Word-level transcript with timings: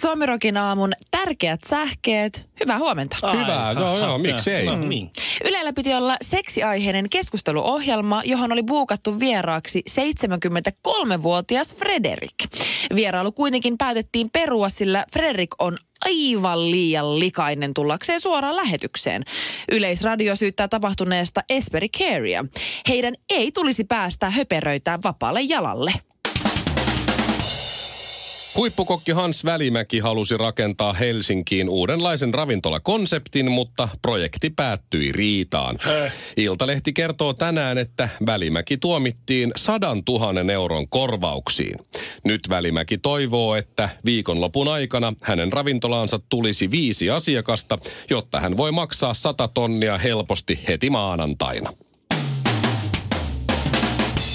Suomirokin 0.00 0.56
aamun 0.56 0.92
tärkeät 1.10 1.60
sähkeet. 1.66 2.48
Hyvää 2.60 2.78
huomenta. 2.78 3.32
Hyvä, 3.32 3.74
no 3.74 3.98
joo, 3.98 4.18
miksei. 4.18 4.66
No 4.66 4.76
niin. 4.76 5.10
Ylellä 5.44 5.72
piti 5.72 5.94
olla 5.94 6.16
seksiaiheinen 6.22 7.08
keskusteluohjelma, 7.10 8.22
johon 8.24 8.52
oli 8.52 8.62
buukattu 8.62 9.20
vieraaksi 9.20 9.82
73-vuotias 9.90 11.76
Frederik. 11.76 12.34
Vierailu 12.94 13.32
kuitenkin 13.32 13.78
päätettiin 13.78 14.30
perua, 14.30 14.68
sillä 14.68 15.04
Frederik 15.12 15.50
on 15.58 15.76
aivan 16.04 16.70
liian 16.70 17.18
likainen 17.18 17.74
tullakseen 17.74 18.20
suoraan 18.20 18.56
lähetykseen. 18.56 19.24
Yleisradio 19.72 20.36
syyttää 20.36 20.68
tapahtuneesta 20.68 21.40
Esperi 21.48 21.88
Carea. 21.88 22.44
Heidän 22.88 23.14
ei 23.30 23.52
tulisi 23.52 23.84
päästä 23.84 24.30
höperöitään 24.30 25.02
vapaalle 25.04 25.40
jalalle. 25.40 25.92
Huippukokki 28.56 29.12
Hans 29.12 29.44
Välimäki 29.44 29.98
halusi 29.98 30.36
rakentaa 30.36 30.92
Helsinkiin 30.92 31.68
uudenlaisen 31.68 32.34
ravintolakonseptin, 32.34 33.50
mutta 33.50 33.88
projekti 34.02 34.50
päättyi 34.50 35.12
riitaan. 35.12 35.78
Iltalehti 36.36 36.92
kertoo 36.92 37.34
tänään, 37.34 37.78
että 37.78 38.08
Välimäki 38.26 38.76
tuomittiin 38.76 39.52
sadan 39.56 40.04
tuhannen 40.04 40.50
euron 40.50 40.88
korvauksiin. 40.88 41.78
Nyt 42.24 42.40
Välimäki 42.48 42.98
toivoo, 42.98 43.54
että 43.54 43.88
viikonlopun 44.04 44.68
aikana 44.68 45.14
hänen 45.22 45.52
ravintolaansa 45.52 46.20
tulisi 46.28 46.70
viisi 46.70 47.10
asiakasta, 47.10 47.78
jotta 48.10 48.40
hän 48.40 48.56
voi 48.56 48.72
maksaa 48.72 49.14
sata 49.14 49.48
tonnia 49.48 49.98
helposti 49.98 50.60
heti 50.68 50.90
maanantaina. 50.90 51.72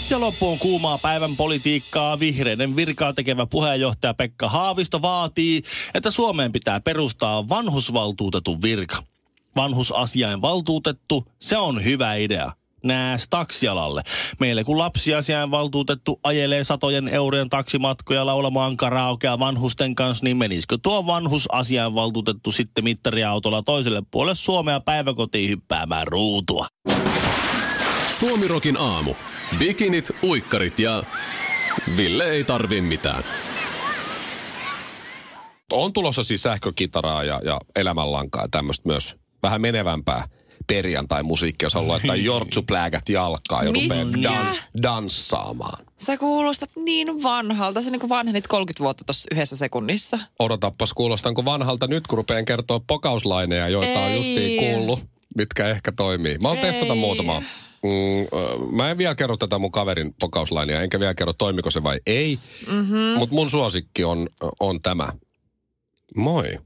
Ja 0.10 0.20
loppuun 0.20 0.60
kuumaa 0.60 0.98
päivän 0.98 1.36
politiikkaa. 1.36 2.20
Vihreiden 2.20 2.76
virkaa 2.76 3.14
tekevä 3.14 3.46
puheenjohtaja 3.46 4.14
Pekka 4.14 4.50
Haavisto 4.50 5.02
vaatii, 5.02 5.62
että 5.94 6.12
Suomeen 6.12 6.52
pitää 6.52 6.80
perustaa 6.80 7.50
vanhusvaltuutetun 7.50 8.62
virka. 8.62 9.04
Vanhusasiain 9.56 10.42
valtuutettu, 10.42 11.26
se 11.40 11.58
on 11.58 11.84
hyvä 11.84 12.16
idea. 12.16 12.52
Nääs 12.84 13.28
taksialalle. 13.30 14.04
Meille 14.40 14.64
kun 14.64 14.78
lapsiasiain 14.78 15.52
valtuutettu 15.52 16.20
ajelee 16.24 16.64
satojen 16.64 17.08
eurojen 17.08 17.50
taksimatkoja 17.50 18.26
laulamaan 18.26 18.78
karaokea 18.78 19.40
vanhusten 19.40 19.96
kanssa, 19.96 20.24
niin 20.24 20.38
menisikö 20.38 20.78
tuo 20.84 21.06
vanhusasiain 21.06 21.96
valtuutettu 21.96 22.52
sitten 22.52 22.84
mittariautolla 22.84 23.64
toiselle 23.64 24.04
puolelle 24.12 24.36
Suomea 24.36 24.80
päiväkotiin 24.80 25.50
hyppäämään 25.50 26.08
ruutua? 26.08 26.68
Suomirokin 28.20 28.78
aamu. 28.78 29.14
Bikinit, 29.60 30.12
uikkarit 30.24 30.80
ja 30.80 31.04
Ville 31.98 32.32
ei 32.32 32.44
tarvi 32.44 32.82
mitään. 32.82 33.24
On 35.72 35.94
tulossa 35.94 36.24
siis 36.24 36.44
sähkökitaraa 36.44 37.24
ja, 37.24 37.42
ja 37.44 37.62
elämänlankaa 37.76 38.42
ja 38.42 38.48
tämmöistä 38.52 38.90
myös 38.90 39.16
vähän 39.44 39.62
menevämpää 39.62 40.28
perjantai-musiikkia, 40.68 41.66
jos 41.66 41.74
haluaa 41.74 41.92
laittaa 41.92 42.16
jortsuplägät 42.32 43.10
jalkaan 43.10 43.66
ja 43.66 43.72
rupeaa 43.72 44.24
dan, 44.24 44.58
danssaamaan. 44.84 45.86
Sä 45.98 46.18
kuulostat 46.18 46.70
niin 46.76 47.24
vanhalta. 47.24 47.82
Sä 47.82 47.92
niin 47.92 48.10
vanhenit 48.10 48.48
30 48.48 48.84
vuotta 48.84 49.04
tuossa 49.04 49.28
yhdessä 49.32 49.58
sekunnissa. 49.58 50.20
Odotappas 50.40 50.94
kuulostanko 50.94 51.46
vanhalta 51.46 51.88
nyt, 51.88 52.08
kun 52.08 52.18
rupean 52.18 52.46
kertoa 52.46 52.82
pokauslaineja, 52.88 53.70
joita 53.70 54.00
on 54.00 54.10
Ei. 54.10 54.16
justiin 54.16 54.60
kuullut, 54.60 55.00
mitkä 55.38 55.68
ehkä 55.68 55.92
toimii. 55.92 56.38
Mä 56.38 56.48
oon 56.48 56.58
Ei. 56.58 56.64
testata 56.64 56.96
muutamaa. 56.96 57.42
Mm, 57.86 58.76
mä 58.76 58.92
en 58.92 58.98
vielä 58.98 59.16
kerro 59.16 59.38
tätä 59.38 59.60
mun 59.60 59.72
kaverin 59.72 60.16
pokauslainia, 60.22 60.82
enkä 60.82 61.00
vielä 61.00 61.14
kerro 61.14 61.34
toimiko 61.34 61.72
se 61.72 61.84
vai 61.84 62.00
ei. 62.06 62.40
Mm-hmm. 62.72 63.18
Mutta 63.18 63.36
mun 63.36 63.50
suosikki 63.50 64.04
on, 64.04 64.30
on 64.60 64.82
tämä. 64.82 65.14
Moi. 66.16 66.60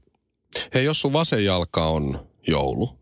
Hei, 0.74 0.84
jos 0.84 1.00
sun 1.00 1.12
vasen 1.12 1.44
jalka 1.44 1.84
on 1.84 2.26
joulu 2.48 2.98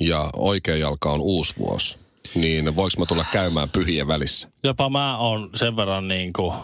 ja 0.00 0.30
oikea 0.36 0.76
jalka 0.76 1.10
on 1.10 1.20
uusi 1.20 1.54
vuosi, 1.58 1.98
niin 2.34 2.76
voiko 2.76 2.94
mä 2.98 3.06
tulla 3.06 3.24
käymään 3.32 3.70
pyhien 3.70 4.06
välissä? 4.06 4.48
Jopa 4.64 4.90
mä 4.90 5.18
oon 5.18 5.50
sen 5.54 5.76
verran 5.76 6.08
niin 6.08 6.32
kuin, 6.32 6.54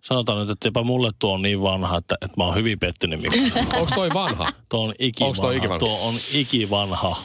sanotaan 0.00 0.40
nyt, 0.40 0.50
että 0.50 0.68
jopa 0.68 0.82
mulle 0.82 1.10
tuo 1.18 1.34
on 1.34 1.42
niin 1.42 1.62
vanha, 1.62 1.98
että, 1.98 2.14
että 2.22 2.36
mä 2.36 2.44
oon 2.44 2.54
hyvin 2.54 2.78
pettynyt. 2.78 3.20
Onko 3.56 3.94
toi 3.94 4.08
vanha? 4.14 4.52
Tuo 4.68 4.84
on 4.84 4.94
ikivanha. 4.98 5.42
Toi 5.42 5.56
ikivanha? 5.56 5.78
Tuo 5.78 5.98
on 6.08 6.14
ikivanha. 6.32 7.16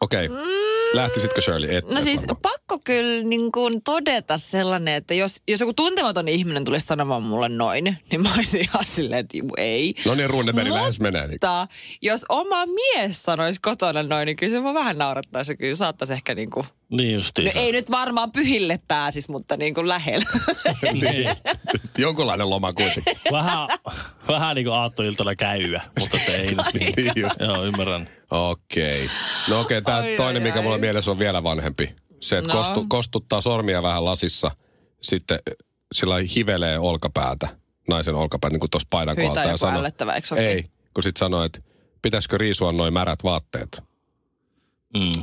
Okei. 0.00 0.26
Okay. 0.26 0.67
Lähtisitkö 0.92 1.40
Shirley? 1.42 1.76
Et, 1.76 1.88
No 1.90 1.98
et 1.98 2.04
siis 2.04 2.20
varmaan. 2.20 2.36
pakko 2.42 2.78
kyllä 2.84 3.22
niin 3.22 3.52
kuin 3.52 3.82
todeta 3.82 4.38
sellainen, 4.38 4.94
että 4.94 5.14
jos, 5.14 5.42
jos 5.48 5.60
joku 5.60 5.72
tuntematon 5.72 6.28
ihminen 6.28 6.64
tulisi 6.64 6.86
sanomaan 6.86 7.22
mulle 7.22 7.48
noin, 7.48 7.96
niin 8.10 8.22
mä 8.22 8.34
olisin 8.34 8.60
ihan 8.60 8.86
silleen, 8.86 9.20
että 9.20 9.36
juu, 9.36 9.50
ei. 9.56 9.94
No 10.04 10.14
niin, 10.14 10.30
Runeberg 10.30 10.70
lähes 10.72 11.00
menee. 11.00 11.22
Niin. 11.22 11.30
Mutta 11.32 11.66
jos 12.02 12.24
oma 12.28 12.66
mies 12.66 13.22
sanoisi 13.22 13.60
kotona 13.60 14.02
noin, 14.02 14.26
niin 14.26 14.36
kyllä 14.36 14.52
se 14.52 14.62
vaan 14.62 14.74
vähän 14.74 14.98
naurattaisi. 14.98 15.56
Kyllä 15.56 15.74
saattaisi 15.74 16.12
ehkä 16.14 16.34
niin 16.34 16.50
kuin, 16.50 16.66
Niin 16.90 17.10
no 17.12 17.16
justiinsa. 17.16 17.58
ei 17.58 17.72
nyt 17.72 17.90
varmaan 17.90 18.32
pyhille 18.32 18.80
pääsis, 18.88 19.28
mutta 19.28 19.56
niin 19.56 19.74
kuin 19.74 19.88
lähellä. 19.88 20.26
niin. 20.92 21.28
Jonkunlainen 21.98 22.50
loma 22.50 22.72
kuitenkin. 22.72 23.16
Vähän, 23.32 23.68
vähän 24.28 24.54
niin 24.56 24.64
kuin 24.64 24.74
aattoiltana 24.74 25.34
käyä, 25.34 25.82
mutta 26.00 26.18
ei 26.28 26.46
nyt 26.46 26.74
niin. 26.74 26.92
Niin 26.96 27.12
just. 27.16 27.40
Joo, 27.40 27.64
ymmärrän. 27.64 28.08
Okei. 28.30 29.04
Okay. 29.04 29.16
No 29.48 29.60
okei, 29.60 29.78
okay, 29.78 29.84
tämä 29.92 29.98
Ai, 29.98 30.16
toinen, 30.16 30.42
ai, 30.42 30.48
mikä 30.48 30.58
ai. 30.58 30.62
mulla 30.64 30.78
mielessä 30.78 31.10
on 31.10 31.18
vielä 31.18 31.42
vanhempi. 31.42 31.94
Se, 32.20 32.38
että 32.38 32.48
No. 32.52 32.54
no. 32.54 32.60
kostu, 32.64 32.86
kostuttaa 32.88 33.40
sormia 33.40 33.82
vähän 33.82 34.04
lasissa, 34.04 34.50
sitten 35.02 35.38
sillä 35.94 36.12
lailla 36.12 36.30
hivelee 36.36 36.78
olkapäätä, 36.78 37.48
naisen 37.88 38.14
olkapäätä, 38.14 38.54
niin 38.54 38.60
kuin 38.60 38.70
tuossa 38.70 38.86
paidan 38.90 39.16
Hyi, 39.16 39.26
kohdalta. 39.26 39.34
tää 39.34 39.42
on 39.44 39.48
ja 39.48 39.52
joku 39.52 39.58
sanoo- 39.58 39.78
ällöttävä, 39.78 40.12
eikö 40.14 40.26
se 40.26 40.34
Ei, 40.34 40.64
kun 40.94 41.02
sitten 41.02 41.18
sanoo, 41.18 41.44
että 41.44 41.60
pitäisikö 42.02 42.38
riisua 42.38 42.72
noin 42.72 42.92
märät 42.92 43.24
vaatteet. 43.24 43.82
Mm. 44.98 45.22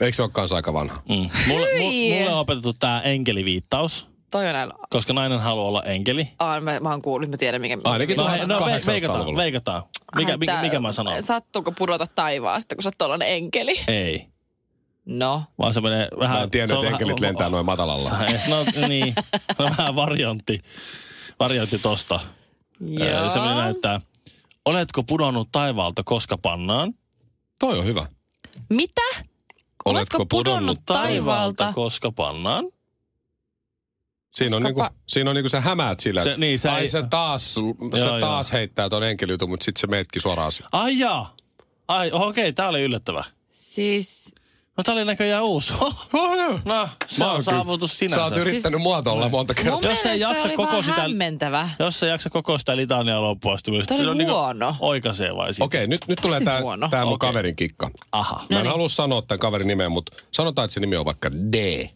Eikö 0.00 0.16
se 0.16 0.22
ole 0.22 0.30
kanssa 0.32 0.56
aika 0.56 0.72
vanha? 0.72 1.02
Mm. 1.08 1.30
Mulle, 1.48 1.66
Hyi. 1.78 2.14
mulle 2.18 2.32
on 2.32 2.38
opetettu 2.38 2.72
tämä 2.72 3.00
enkeliviittaus, 3.00 4.06
Toi 4.30 4.46
on 4.46 4.52
näillä. 4.52 4.74
koska 4.90 5.12
nainen 5.12 5.40
haluaa 5.40 5.68
olla 5.68 5.82
enkeli. 5.82 6.28
Aa, 6.38 6.60
mä, 6.60 6.80
mä 6.80 6.90
oon 6.90 7.02
kuullut, 7.02 7.30
mä 7.30 7.36
tiedän 7.36 7.60
mikä. 7.60 7.78
Ainakin 7.84 8.16
No, 8.16 8.24
no 8.24 8.30
800-luvulla. 8.60 8.66
veikataan, 8.86 9.36
veikataan. 9.36 9.82
Mikä, 10.16 10.32
Ai, 10.32 10.36
mikä, 10.38 10.52
tää- 10.52 10.62
mikä 10.62 10.80
mä 10.80 10.92
sanon? 10.92 11.22
Sattuuko 11.22 11.72
pudota 11.72 12.06
taivaasta, 12.14 12.74
kun 12.74 12.82
sä 12.82 12.88
oot 12.88 12.98
tollanen 12.98 13.28
enkeli? 13.28 13.80
Ei. 13.88 14.26
No. 15.06 15.42
Vaan 15.58 15.74
se 15.74 15.80
menee 15.80 16.08
vähän... 16.18 16.36
Mä 16.36 16.42
en 16.42 16.50
tiennyt, 16.50 16.76
että 16.78 16.88
enkelit 16.90 17.20
vähän- 17.20 17.28
lentää 17.28 17.48
noin 17.48 17.66
matalalla. 17.66 18.10
No 18.48 18.64
niin, 18.88 19.14
no, 19.58 19.64
vähän 19.78 19.96
variantti, 19.96 20.60
variantti 21.40 21.78
tosta. 21.78 22.20
Joo. 22.80 23.28
Se 23.28 23.38
näyttää, 23.38 24.00
oletko 24.64 25.02
pudonnut 25.02 25.48
taivaalta 25.52 26.02
koska 26.04 26.38
pannaan? 26.38 26.94
Toi 27.58 27.78
on 27.78 27.84
hyvä. 27.84 28.06
Mitä? 28.68 29.02
Oletko 29.84 30.26
pudonnut 30.26 30.78
taivaalta? 30.86 31.72
koska 31.72 32.12
pannaan? 32.12 32.64
Siinä 34.34 34.56
on, 34.56 34.62
Koska 34.62 34.82
niinku, 34.82 34.94
pa- 34.96 35.02
siinä 35.08 35.30
on 35.30 35.36
niinku 35.36 35.48
sä 35.48 35.60
hämäät 35.60 36.00
sillä. 36.00 36.22
Se- 36.22 36.36
niin, 36.36 36.58
sä 36.58 36.74
Ai 36.74 36.80
ei- 36.82 36.88
se 36.88 37.02
taas, 37.10 37.54
se 37.54 37.60
Joo, 38.00 38.20
taas 38.20 38.52
heittää 38.52 38.88
ton 38.88 39.02
enkeliytun, 39.04 39.48
mutta 39.50 39.64
sitten 39.64 39.80
se 39.80 39.86
meetkin 39.86 40.22
suoraan. 40.22 40.52
siihen. 40.52 40.68
Ai 40.72 40.98
jaa. 40.98 41.36
Ai, 41.88 42.10
okei, 42.12 42.52
tää 42.52 42.68
oli 42.68 42.82
yllättävä. 42.82 43.24
Siis, 43.52 44.24
No 44.78 44.84
tää 44.84 44.94
oli 44.94 45.04
näköjään 45.04 45.44
uusi. 45.44 45.72
Oh, 45.80 46.36
joo. 46.36 46.58
No, 46.64 46.88
se 47.06 47.24
Mä 47.24 47.32
on 47.32 47.42
saavutus 47.42 47.90
Sä 47.90 47.96
sinänsä. 47.98 48.24
oot 48.24 48.36
yrittänyt 48.36 48.80
muotoilla 48.80 49.28
monta 49.28 49.54
mun 49.56 49.64
kertaa. 49.64 49.90
Jos 49.90 49.98
ei 49.98 50.04
mielestä 50.04 50.14
jaksa 50.14 50.48
oli 50.48 50.56
koko 50.56 50.82
sitä- 50.82 51.00
hämmentävä. 51.00 51.68
Jos 51.78 52.00
se 52.00 52.06
jaksa 52.08 52.30
koko 52.30 52.58
sitä 52.58 52.76
litania 52.76 53.20
loppuun 53.22 53.54
asti, 53.54 53.70
niin 53.70 53.86
Tää 53.86 53.96
oli 53.96 54.04
se 54.04 54.10
on 54.10 54.18
niinku 54.18 54.34
huono. 54.34 54.76
oikaisee 54.80 55.36
vai 55.36 55.54
sitten? 55.54 55.64
Okei, 55.66 55.86
nyt, 55.86 56.00
nyt 56.08 56.18
tulee 56.22 56.40
tää, 56.40 56.62
huono. 56.62 56.88
tää 56.88 57.04
mun 57.04 57.14
Okei. 57.14 57.28
kaverin 57.28 57.56
kikka. 57.56 57.90
Aha. 58.12 58.36
Mä 58.36 58.42
en 58.42 58.46
Noniin. 58.50 58.70
halua 58.70 58.88
sanoa 58.88 59.22
tämän 59.22 59.38
kaverin 59.38 59.68
nimeä, 59.68 59.88
mutta 59.88 60.16
sanotaan, 60.32 60.64
että 60.64 60.74
se 60.74 60.80
nimi 60.80 60.96
on 60.96 61.04
vaikka 61.04 61.32
D. 61.32 61.88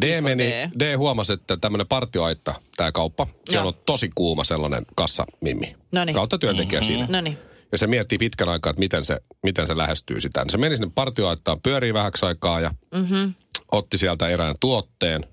D, 0.00 0.20
meni, 0.20 0.44
D. 0.44 0.70
D. 0.80 0.96
huomasi, 0.96 1.32
että 1.32 1.56
tämmöinen 1.56 1.86
partioaitta, 1.86 2.54
tämä 2.76 2.92
kauppa, 2.92 3.26
Joo. 3.52 3.66
on 3.66 3.74
tosi 3.86 4.10
kuuma 4.14 4.44
sellainen 4.44 4.86
kassamimmi. 4.94 5.76
Noniin. 5.92 6.14
Kautta 6.14 6.38
työntekijä 6.38 6.82
siinä. 6.82 7.06
No 7.10 7.20
niin. 7.20 7.38
Ja 7.72 7.78
se 7.78 7.86
miettii 7.86 8.18
pitkän 8.18 8.48
aikaa, 8.48 8.70
että 8.70 8.80
miten 8.80 9.04
se, 9.04 9.20
miten 9.42 9.66
se 9.66 9.76
lähestyy 9.76 10.20
sitä. 10.20 10.44
Se 10.50 10.58
meni 10.58 10.76
sinne 10.76 10.90
partioaittaan, 10.94 11.60
pyörii 11.62 11.94
vähäksi 11.94 12.26
aikaa 12.26 12.60
ja 12.60 12.74
Mm-hmm. 12.94 13.34
otti 13.72 13.98
sieltä 13.98 14.28
erään 14.28 14.54
tuotteen 14.60 15.24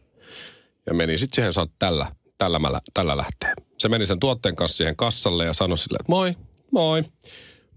ja 0.88 0.94
meni 0.94 1.18
sitten 1.18 1.36
siihen, 1.36 1.54
sanoi, 1.54 1.68
tällä, 1.80 2.12
tällä, 2.38 2.60
mä, 2.60 2.72
lä- 2.72 2.82
tällä 2.94 3.18
lähtee. 3.18 3.54
Se 3.78 3.90
meni 3.90 4.06
sen 4.06 4.20
tuotteen 4.20 4.56
kanssa 4.56 4.78
siihen 4.78 4.96
kassalle 4.96 5.46
ja 5.46 5.54
sanoi 5.54 5.78
sille, 5.78 5.98
että 6.00 6.12
moi, 6.12 6.36
moi. 6.72 7.02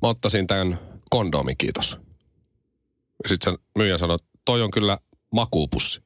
Mä 0.03 0.09
ottaisin 0.09 0.47
tämän 0.47 0.79
kondomin, 1.11 1.57
kiitos. 1.59 1.99
Ja 3.23 3.29
sitten 3.29 3.53
se 3.53 3.59
myyjä 3.79 3.99
sanoi, 3.99 4.19
toi 4.45 4.63
on 4.63 4.71
kyllä 4.71 4.99
makuupussi. 5.33 6.01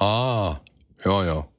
Aa, 0.00 0.60
joo 1.04 1.22
joo. 1.22 1.52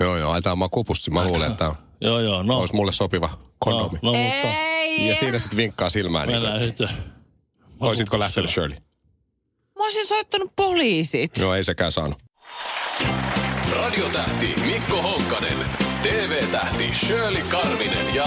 Joo 0.00 0.16
joo, 0.16 0.32
ai 0.32 0.42
tää 0.42 0.52
on 0.52 0.58
makuupussi. 0.58 1.10
Mä 1.10 1.24
luulen, 1.24 1.50
että 1.50 1.58
tämä 1.58 1.74
Joo, 2.00 2.20
joo, 2.20 2.42
no. 2.42 2.58
olisi 2.58 2.74
mulle 2.74 2.92
sopiva 2.92 3.38
kondomi. 3.58 3.98
No, 4.02 4.12
no 4.12 4.18
mutta 4.18 4.48
Ei. 4.48 5.08
Ja 5.08 5.16
siinä 5.16 5.38
sitten 5.38 5.56
vinkkaa 5.56 5.90
silmään. 5.90 6.28
Niin 6.28 6.36
mennään 6.36 6.58
kuin, 6.58 6.68
sitten. 6.68 6.88
Oisitko 7.80 8.18
lähtenyt 8.18 8.50
Shirley? 8.50 8.78
Mä 9.78 9.84
olisin 9.84 10.06
soittanut 10.06 10.52
poliisit. 10.56 11.38
Joo, 11.38 11.54
ei 11.54 11.64
sekään 11.64 11.92
saanut. 11.92 12.18
Radiotähti 13.76 14.54
Mikko 14.66 15.02
Honkanen, 15.02 15.58
TV-tähti 16.02 16.94
Shirley 16.94 17.42
Karvinen 17.42 18.14
ja 18.14 18.26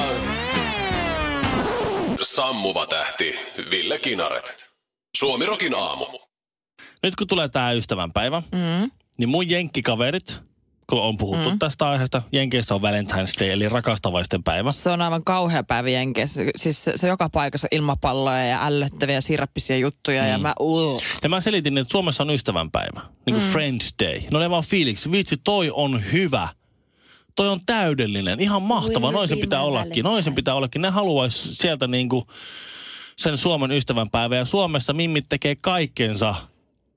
sammuva 2.22 2.88
tähti 2.88 3.36
Ville 3.72 4.00
Kinaret. 4.00 4.70
Suomirokin 5.18 5.76
aamu. 5.76 6.06
Nyt 7.06 7.16
kun 7.16 7.28
tulee 7.28 7.50
tämä 7.50 7.72
ystävänpäivä, 7.72 8.42
Mm. 8.52 8.92
niin 9.18 9.30
mun 9.30 9.50
jenkkikaverit, 9.50 10.42
kun 10.90 11.02
on 11.02 11.18
puhuttu 11.18 11.50
mm. 11.50 11.60
tästä 11.60 11.90
aiheesta, 11.90 12.22
Jenkeissä 12.32 12.76
on 12.76 12.82
Valentine's 12.82 13.40
Day, 13.40 13.50
eli 13.50 13.70
rakastavaisten 13.70 14.44
päivä. 14.44 14.72
Se 14.72 14.90
on 14.90 15.02
aivan 15.02 15.24
kauhea 15.24 15.64
päivä 15.64 15.90
Jenkeissä. 15.90 16.44
Siis 16.56 16.84
se, 16.84 16.92
se 16.96 17.08
joka 17.08 17.30
paikassa 17.30 17.68
ilmapalloja 17.72 18.46
ja 18.46 18.66
ällöttäviä 18.66 19.22
sirappisia 19.22 19.78
juttuja 19.78 20.24
mm. 20.24 20.30
ja 20.30 20.38
mä... 20.38 20.54
Uh. 20.60 21.02
Ja 21.24 21.30
mä 21.30 21.42
selitin, 21.42 21.78
että 21.78 21.92
Suomessa 21.92 22.24
on 22.24 22.30
ystävänpäivä, 22.30 23.02
niin 23.26 23.34
kuin 23.34 23.44
mm. 23.44 23.52
Friends 23.52 23.96
Day. 24.04 24.22
No 24.32 24.40
ne 24.40 24.50
vaan 24.50 24.64
fiiliksi, 24.64 25.12
vitsi 25.12 25.38
toi 25.44 25.72
on 25.74 26.04
hyvä. 26.12 26.48
Toi 27.36 27.50
on 27.50 27.60
täydellinen, 27.66 28.40
ihan 28.40 28.62
mahtava, 28.62 29.12
noin 29.12 29.30
sen 29.30 29.40
pitää 29.40 29.62
ollakin, 29.62 30.04
noin 30.04 30.24
sen 30.24 30.36
pitää 30.36 30.56
ollakin. 30.56 30.82
Ne 30.82 30.90
haluaisi 30.90 31.56
sieltä 31.56 31.88
niinku 31.88 32.28
sen 33.18 33.38
Suomen 33.38 33.72
ystävänpäivä 33.72 34.36
ja 34.36 34.46
Suomessa 34.46 34.94
mimmit 34.94 35.26
tekee 35.30 35.56
kaikkensa, 35.56 36.36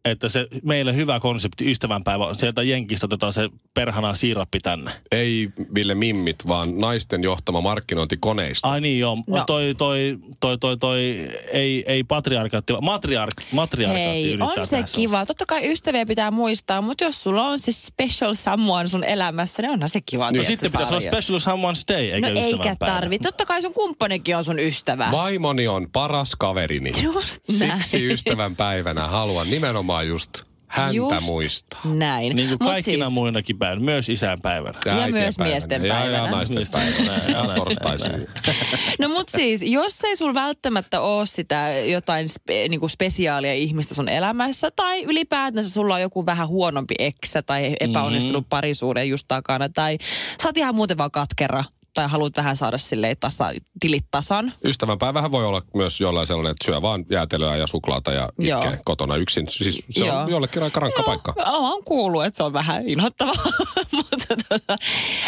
että 0.05 0.29
se 0.29 0.47
meille 0.62 0.97
hyvä 0.97 1.21
konsepti 1.21 1.71
ystävänpäivä, 1.71 2.27
on 2.27 2.35
sieltä 2.35 2.62
Jenkistä 2.62 3.06
otetaan 3.06 3.33
se 3.33 3.49
perhana 3.75 4.15
siirappi 4.15 4.61
tänne. 4.61 4.91
Ei 5.12 5.49
Ville 5.75 5.95
Mimmit, 5.95 6.37
vaan 6.49 6.79
naisten 6.79 7.23
johtama 7.23 7.61
markkinointikoneisto. 7.61 8.69
Ai 8.69 8.81
niin 8.81 8.99
joo, 8.99 9.17
No. 9.27 9.45
toi, 9.47 9.75
toi, 9.79 10.19
toi, 10.41 10.59
toi, 10.59 10.77
toi, 10.77 11.29
ei, 11.53 11.85
ei 11.87 12.05
patriarkaatti, 12.05 12.73
vaan 12.73 12.85
matriark, 12.85 13.35
matriarkaatti 13.53 14.11
Hei, 14.11 14.39
on 14.41 14.67
se 14.67 14.85
kiva. 14.95 15.27
Totta 15.27 15.47
kai 15.47 15.73
ystäviä 15.73 16.06
pitää 16.06 16.31
muistaa, 16.31 16.81
mutta 16.81 17.05
jos 17.05 17.23
sulla 17.23 17.47
on 17.47 17.59
se 17.59 17.73
special 17.73 18.35
someone 18.35 18.89
sun 18.89 19.05
elämässä, 19.05 19.62
niin 19.62 19.71
onhan 19.71 19.89
se 19.89 20.00
kiva. 20.06 20.31
No 20.31 20.43
sitten 20.43 20.73
pitäisi 20.73 20.95
olla 20.95 21.00
special 21.00 21.39
someone's 21.39 21.85
day, 21.95 22.05
eikä 22.11 22.31
No 22.31 22.41
eikä 22.41 22.77
tarvi. 22.79 23.19
Totta 23.19 23.47
kai 23.47 23.62
sun 23.62 23.75
kumppanikin 23.75 24.37
on 24.37 24.45
sun 24.45 24.59
ystävä. 24.59 25.09
Vaimoni 25.12 25.69
on 25.69 25.87
paras 25.93 26.35
kaverini. 26.39 26.93
Just 27.03 27.41
näin. 27.61 27.83
Siksi 27.83 28.12
ystävän 28.12 28.56
päivänä 28.56 29.06
haluan 29.06 29.50
nimenomaan 29.50 29.98
just 30.03 30.49
häntä 30.69 30.97
Just 30.97 31.21
muistaa. 31.21 31.81
Näin. 31.85 32.37
Niin 32.37 32.49
kuin 32.49 32.59
Mut 32.61 32.73
kaikkina 32.73 33.05
siis, 33.05 33.15
muinakin 33.15 33.59
päivänä, 33.59 33.85
myös 33.85 34.09
isän 34.09 34.41
päivänä. 34.41 34.79
Ja 34.87 34.93
äitien 34.93 35.12
myös 35.12 35.37
päivänä. 35.37 35.53
miesten 35.55 35.85
ja, 35.85 35.95
Ja 35.95 36.00
päivänä. 36.00 36.31
naisten 36.31 36.67
päivänä. 36.73 36.97
päivänä, 37.06 37.39
ja 37.39 37.45
Ja 37.45 37.55
torstaisin. 37.55 38.27
No 39.00 39.09
mut 39.09 39.29
siis, 39.29 39.62
jos 39.62 40.05
ei 40.05 40.17
sul 40.17 40.35
välttämättä 40.35 41.00
ole 41.00 41.27
sitä 41.27 41.71
jotain 41.87 42.29
spe, 42.29 42.69
niinku 42.69 42.89
spesiaalia 42.89 43.55
ihmistä 43.55 43.95
sun 43.95 44.09
elämässä, 44.09 44.71
tai 44.77 45.03
ylipäätänsä 45.03 45.71
sulla 45.71 45.95
on 45.95 46.00
joku 46.00 46.27
vähän 46.27 46.49
huonompi 46.49 46.95
eksä 46.99 47.43
tai 47.43 47.77
epäonnistunut 47.81 48.41
mm-hmm. 48.43 48.49
parisuuden 48.50 49.09
just 49.09 49.25
takana, 49.29 49.69
tai 49.69 49.99
sä 50.43 50.49
oot 50.49 50.56
ihan 50.56 50.75
muuten 50.75 50.99
vaan 50.99 51.11
katkera, 51.11 51.65
tai 51.99 52.09
haluat 52.09 52.37
vähän 52.37 52.56
saada 52.56 52.79
silleen 52.79 53.17
tasa, 53.21 53.50
tilit 53.81 54.05
tasan. 54.11 54.53
Ystävänpäivähän 54.65 55.31
voi 55.31 55.45
olla 55.45 55.62
myös 55.75 56.00
jollain 56.00 56.27
sellainen, 56.27 56.50
että 56.50 56.65
syö 56.65 56.83
vaan 56.83 57.05
jäätelöä 57.11 57.56
ja 57.56 57.67
suklaata 57.67 58.12
ja 58.12 58.29
Joo. 58.39 58.62
itkee 58.62 58.81
kotona 58.85 59.17
yksin. 59.17 59.49
Siis 59.49 59.85
se 59.91 60.06
Joo. 60.06 60.19
on 60.19 60.31
jollekin 60.31 60.62
aika 60.62 60.81
rankka 60.81 61.03
paikka. 61.03 61.35
Olen 61.47 61.85
kuullut, 61.85 62.25
että 62.25 62.37
se 62.37 62.43
on 62.43 62.53
vähän 62.53 62.89
inhottavaa. 62.89 63.35
Mutta 63.97 64.37
tota, 64.49 64.77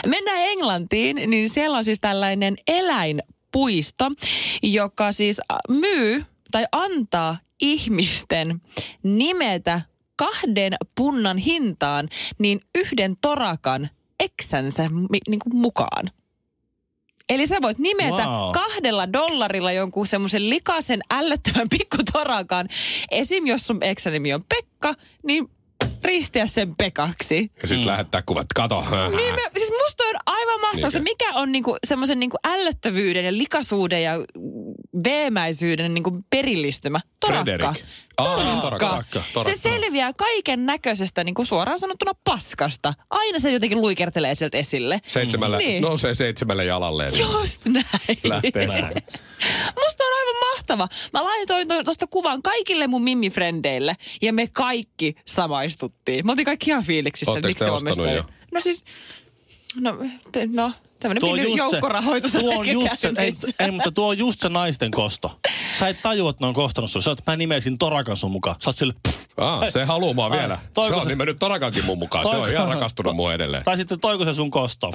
mennään 0.07 0.39
Englantiin, 0.41 1.31
niin 1.31 1.49
siellä 1.49 1.79
on 1.79 1.85
siis 1.85 2.01
tällainen 2.01 2.57
eläinpuisto, 2.67 4.11
joka 4.63 5.13
siis 5.13 5.41
äh, 5.53 5.59
myy 5.69 6.25
tai 6.51 6.67
antaa 6.73 7.39
ihmisten 7.61 8.63
nimetä 9.03 9.81
kahden 10.17 10.77
punnan 10.95 11.39
hintaan 11.39 12.09
niin 12.39 12.61
yhden 12.75 13.17
torakan 13.21 13.91
eksänsä 14.21 14.83
niin 15.29 15.41
kuin 15.41 15.57
mukaan. 15.57 16.11
Eli 17.31 17.47
sä 17.47 17.57
voit 17.63 17.79
nimetä 17.79 18.27
Wow. 18.27 18.53
kahdella 18.53 19.13
dollarilla 19.13 19.73
jonkun 19.73 20.07
semmoisen 20.07 20.51
likaisen 20.51 21.01
ällöttävän 21.11 21.69
pikkutorakan. 21.79 22.69
Esim. 23.11 23.47
jos 23.47 23.67
sun 23.67 23.83
eksänimi 23.83 24.35
on 24.35 24.45
Pekka, 24.49 24.95
niin 25.23 25.51
ristiä 26.05 26.47
sen 26.47 26.77
Pekaksi. 26.77 27.53
Ja 27.63 27.69
sitten 27.69 27.85
mm. 27.85 27.87
lähettää 27.87 28.23
kuvat, 28.27 28.47
kato. 28.57 28.85
Niin 29.17 29.35
me, 29.35 29.43
siis 29.59 29.73
musta 29.83 30.05
on 30.05 30.15
aivan 30.27 30.61
mahtavaa. 30.61 30.73
Niinkö? 30.73 30.91
Se 30.91 31.01
mikä 31.01 31.33
on 31.35 31.53
niinku 31.53 31.77
semmoisen 31.87 32.21
niinku 32.21 32.37
ällöttävyyden 32.45 33.25
ja 33.25 33.33
likaisuuden 33.33 34.03
ja 34.03 34.13
veemäisyyden 35.05 35.95
niinku 35.95 36.25
perillistymä? 36.31 37.01
Torakka. 37.21 37.75
Aa, 38.17 38.61
torakka. 38.61 39.05
Se 39.21 39.33
torakka. 39.33 39.61
selviää 39.61 40.13
kaiken 40.13 40.67
näköisestä 40.67 41.25
niinku 41.25 41.45
suoraan 41.45 41.79
sanottuna 41.79 42.13
paskasta. 42.25 42.95
Aina 43.11 43.39
se 43.39 43.53
jotenkin 43.53 43.81
luikertelee 43.81 44.35
sieltä 44.35 44.59
esille. 44.59 45.01
Seitsemällä, 45.07 45.57
Niin. 45.59 45.69
niin. 45.69 45.83
nousee 45.83 46.15
seitsemälle 46.15 46.65
jalalle. 46.65 47.05
ja 47.05 47.11
Just 47.19 47.65
näin. 47.65 47.85
Lähtee. 48.25 48.67
Näin. 48.67 48.85
Musta 49.85 50.05
on 50.05 50.19
aivan 50.19 50.35
mahtava. 50.55 50.89
Mä 51.13 51.25
laitoin 51.25 51.69
tuosta 51.85 52.07
kuvan 52.07 52.43
kaikille 52.43 52.87
mun 52.87 53.03
mimifrendeille 53.03 53.97
ja 54.23 54.33
me 54.33 54.47
kaikki 54.47 55.15
samaistuttiin. 55.27 56.27
Me 56.27 56.33
oltiin 56.33 56.47
kaikki 56.47 56.71
ihan 56.71 56.85
fiiliksissä, 56.85 57.33
Ootteko 57.33 57.49
miksi 57.49 58.03
se 58.05 58.15
jo? 58.15 58.25
No 58.53 58.61
siis, 58.61 58.85
no, 59.81 59.99
te, 60.33 60.47
no 60.47 60.73
tämmöinen 61.01 61.21
Tuo 61.21 61.37
just 61.37 61.57
joukkorahoitus 61.59 62.35
on 62.37 62.41
tuo 62.43 62.59
on 62.59 62.69
just 62.69 62.99
se, 63.01 63.13
ei, 63.19 63.33
ei, 63.59 63.71
mutta 63.71 63.91
tuo 63.93 64.09
on 64.09 64.19
just 64.19 64.41
se 64.41 64.49
naisten 64.49 64.91
kosto. 64.91 65.41
Sä 65.79 65.89
et 65.89 66.03
tajua, 66.03 66.31
että 66.31 66.45
ne 66.45 66.49
on 66.49 66.55
kostanut 66.55 66.91
sulle. 66.91 67.05
Sä 67.05 67.11
oot, 67.11 67.27
mä 67.27 67.37
nimesin 67.37 67.79
Torakan 67.79 68.17
sun 68.17 68.31
mukaan. 68.31 68.57
Sä 68.65 68.71
oot 68.71 68.77
sille, 68.77 68.95
Aa, 69.37 69.71
se 69.71 69.85
haluaa 69.85 70.15
mua 70.15 70.27
Ai, 70.27 70.39
vielä. 70.39 70.59
toiko 70.75 70.95
Se 70.95 71.01
on 71.01 71.03
se- 71.03 71.09
nimennyt 71.09 71.37
Torakankin 71.39 71.85
mun 71.85 71.99
mukaan. 71.99 72.25
Se 72.29 72.37
on 72.37 72.43
Toiko- 72.49 72.53
ihan 72.53 72.69
rakastunut 72.69 73.17
mua 73.17 73.35
edelleen. 73.35 73.65
tai 73.65 73.77
sitten 73.77 74.01
toiko 74.01 74.25
se 74.25 74.35
sun 74.35 74.51
kosto. 74.51 74.91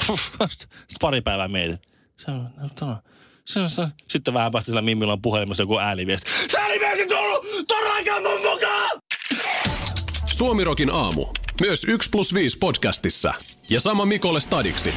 Sitten 0.50 0.68
pari 1.02 1.22
päivää 1.22 1.48
mietit. 1.48 1.82
Se 2.18 2.32
on, 2.32 2.50
no, 2.82 2.98
se 3.46 3.60
on, 3.60 3.70
se. 3.70 3.88
Sitten 4.10 4.34
vähän 4.34 4.52
päästä 4.52 4.66
sillä 4.66 4.82
Mimmillä 4.82 5.14
on 5.14 5.22
puhelimessa 5.22 5.64
joku 5.64 5.78
ääniviesti. 5.80 6.30
Sä 6.52 6.68
nimesit 6.68 7.08
tullut 7.08 7.46
Torakan 7.68 8.24
mun 8.24 8.52
mukaan! 8.54 9.00
Suomirokin 10.26 10.90
aamu. 10.92 11.26
Myös 11.62 11.84
1 11.84 12.10
plus 12.10 12.34
5 12.34 12.58
podcastissa. 12.58 13.34
Ja 13.70 13.80
sama 13.80 14.06
Mikolle 14.06 14.40
stadiksi. 14.40 14.94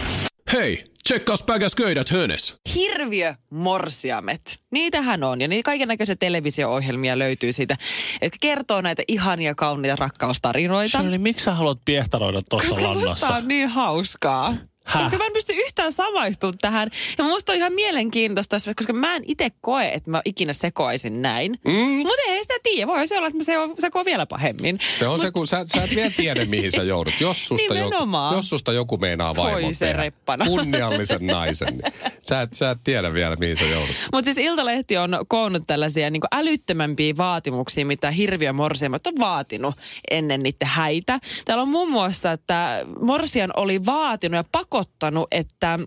Hei, 0.53 0.85
tsekkaus 1.05 1.43
päkäs 1.43 1.75
köydät 1.75 2.11
hönes. 2.11 2.61
Hirviö 2.75 3.35
morsiamet. 3.51 4.59
Niitähän 4.71 5.25
on 5.25 5.41
ja 5.41 5.49
niin 5.49 5.63
kaiken 5.63 5.89
näköisiä 5.89 6.17
televisio-ohjelmia 6.17 7.19
löytyy 7.19 7.53
siitä, 7.53 7.77
että 8.21 8.39
kertoo 8.41 8.81
näitä 8.81 9.03
ihania 9.09 9.55
kauniita 9.55 9.97
rakkaustarinoita. 9.97 10.99
Shirley, 10.99 11.19
miksi 11.19 11.45
sä 11.45 11.55
haluat 11.55 11.79
piehtaroida 11.85 12.43
tuossa 12.51 12.69
Koska 12.69 12.85
lannassa? 12.85 13.29
on 13.29 13.49
niin 13.49 13.69
hauskaa. 13.69 14.55
Häh? 14.89 15.03
Koska 15.03 15.19
mä 15.19 15.27
en 15.27 15.33
pysty 15.33 15.53
yhtään 15.53 15.93
samaistumaan 15.93 16.59
tähän. 16.59 16.89
Ja 17.19 17.25
musta 17.25 17.53
on 17.53 17.59
ihan 17.59 17.73
mielenkiintoista, 17.73 18.57
koska 18.77 18.93
mä 18.93 19.17
en 19.17 19.23
itse 19.27 19.51
koe, 19.61 19.89
että 19.89 20.11
mä 20.11 20.23
ikinä 20.25 20.53
sekoaisin 20.53 21.23
näin. 21.23 21.59
Mm. 21.65 21.73
Mutta 21.73 22.23
ei 22.29 22.43
sitä 22.43 22.55
tiedä. 22.63 22.87
Voi 22.87 23.09
se 23.09 23.19
olla, 23.19 23.29
että 23.29 23.39
mä 23.39 23.43
seko- 23.45 23.75
sekoan 23.81 24.05
vielä 24.05 24.27
pahemmin. 24.27 24.79
Se 24.99 25.09
on 25.09 25.21
se, 25.21 25.31
kun 25.31 25.47
sä, 25.47 25.65
sä 25.75 25.83
et 25.83 25.91
vielä 25.91 26.11
tiedä, 26.17 26.45
mihin 26.45 26.73
sä 26.73 26.83
joudut. 26.83 27.15
Jos 27.21 27.49
susta, 27.49 27.75
joku, 27.75 27.95
jos 28.33 28.49
susta 28.49 28.73
joku 28.73 28.97
meinaa 28.97 29.37
Voi 29.37 29.53
vaimon 29.53 29.75
se 29.75 29.87
tehdä 29.87 30.03
reppana. 30.03 30.45
kunniallisen 30.45 31.27
naisen, 31.27 31.69
niin 31.69 31.93
sä 32.23 32.43
et, 32.43 32.55
sä 32.55 32.71
et 32.71 32.79
tiedä 32.85 33.13
vielä, 33.15 33.37
mihin 33.37 33.57
sä 33.57 33.65
joudut. 33.65 33.97
Mutta 34.13 34.25
siis 34.25 34.47
Iltalehti 34.47 34.97
on 34.97 35.19
koonnut 35.29 35.63
tällaisia 35.67 36.11
niin 36.11 36.23
älyttömämpiä 36.33 37.17
vaatimuksia, 37.17 37.87
mitä 37.87 38.11
hirviö 38.11 38.53
morsiamat 38.53 39.07
on 39.07 39.15
vaatinut 39.19 39.75
ennen 40.11 40.43
niiden 40.43 40.69
häitä. 40.69 41.19
Täällä 41.45 41.63
on 41.63 41.69
muun 41.69 41.91
muassa, 41.91 42.33
että 42.33 42.85
morsian 43.01 43.51
oli 43.57 43.87
vaatinut 43.87 44.37
ja 44.37 44.45
pakottanut, 44.79 45.29
että 45.31 45.79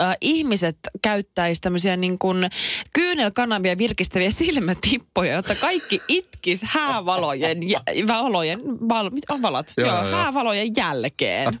äh, 0.00 0.16
ihmiset 0.20 0.78
käyttäisi 1.02 1.60
tämmöisiä 1.60 1.96
niin 1.96 2.18
kuin 2.18 2.50
kyynelkanavia 2.94 3.78
virkistäviä 3.78 4.30
silmätippoja, 4.42 5.32
jotta 5.32 5.54
kaikki 5.54 6.00
itkis 6.08 6.62
häävalojen, 6.62 7.70
jä, 7.70 7.80
valojen, 8.08 8.60
val, 8.88 9.10
mit 9.10 9.30
on 9.30 9.42
valot? 9.42 9.66
Joo, 9.76 9.88
Joo, 9.88 10.02
joo, 10.08 10.16
häävalojen 10.16 10.68
jälkeen. 10.76 11.60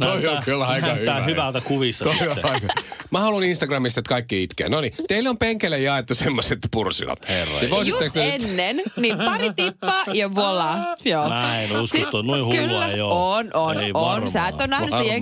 Toi 0.00 0.26
on 0.26 0.42
kyllä 0.44 0.66
aika 0.66 0.94
hyvä. 0.94 1.20
hyvältä 1.24 1.60
kuvissa 1.60 2.04
Toi 2.04 2.14
sitten. 2.14 2.44
aika- 2.46 2.66
Mä 3.10 3.20
haluan 3.20 3.44
Instagramista, 3.44 4.00
että 4.00 4.08
kaikki 4.08 4.42
itkee. 4.42 4.68
No 4.68 4.80
niin, 4.80 4.92
teille 5.08 5.28
on 5.28 5.38
penkele 5.38 5.78
jaettu 5.78 6.14
semmoiset 6.14 6.58
pursilat. 6.70 7.28
Herra. 7.28 7.54
Niin 7.60 7.86
Just 7.86 8.12
te 8.12 8.34
ennen, 8.34 8.82
niin 8.96 9.16
pari 9.18 9.50
tippaa 9.56 10.04
ja 10.12 10.34
voila. 10.34 10.78
Joo. 11.04 11.28
Mä 11.28 11.60
en 11.62 11.76
usko, 11.80 11.98
tuo 12.10 12.22
noin 12.22 12.44
hullua 12.44 12.60
kyllä, 12.60 12.88
ei. 12.88 13.00
On, 13.00 13.50
on, 13.54 13.80
Ei 13.80 13.90
on. 13.94 14.06
varmaan. 14.06 14.28
Sä 14.30 14.48
et 14.48 14.54
ole 14.54 14.66
nähnyt. 14.66 14.94
Ei. 14.94 15.20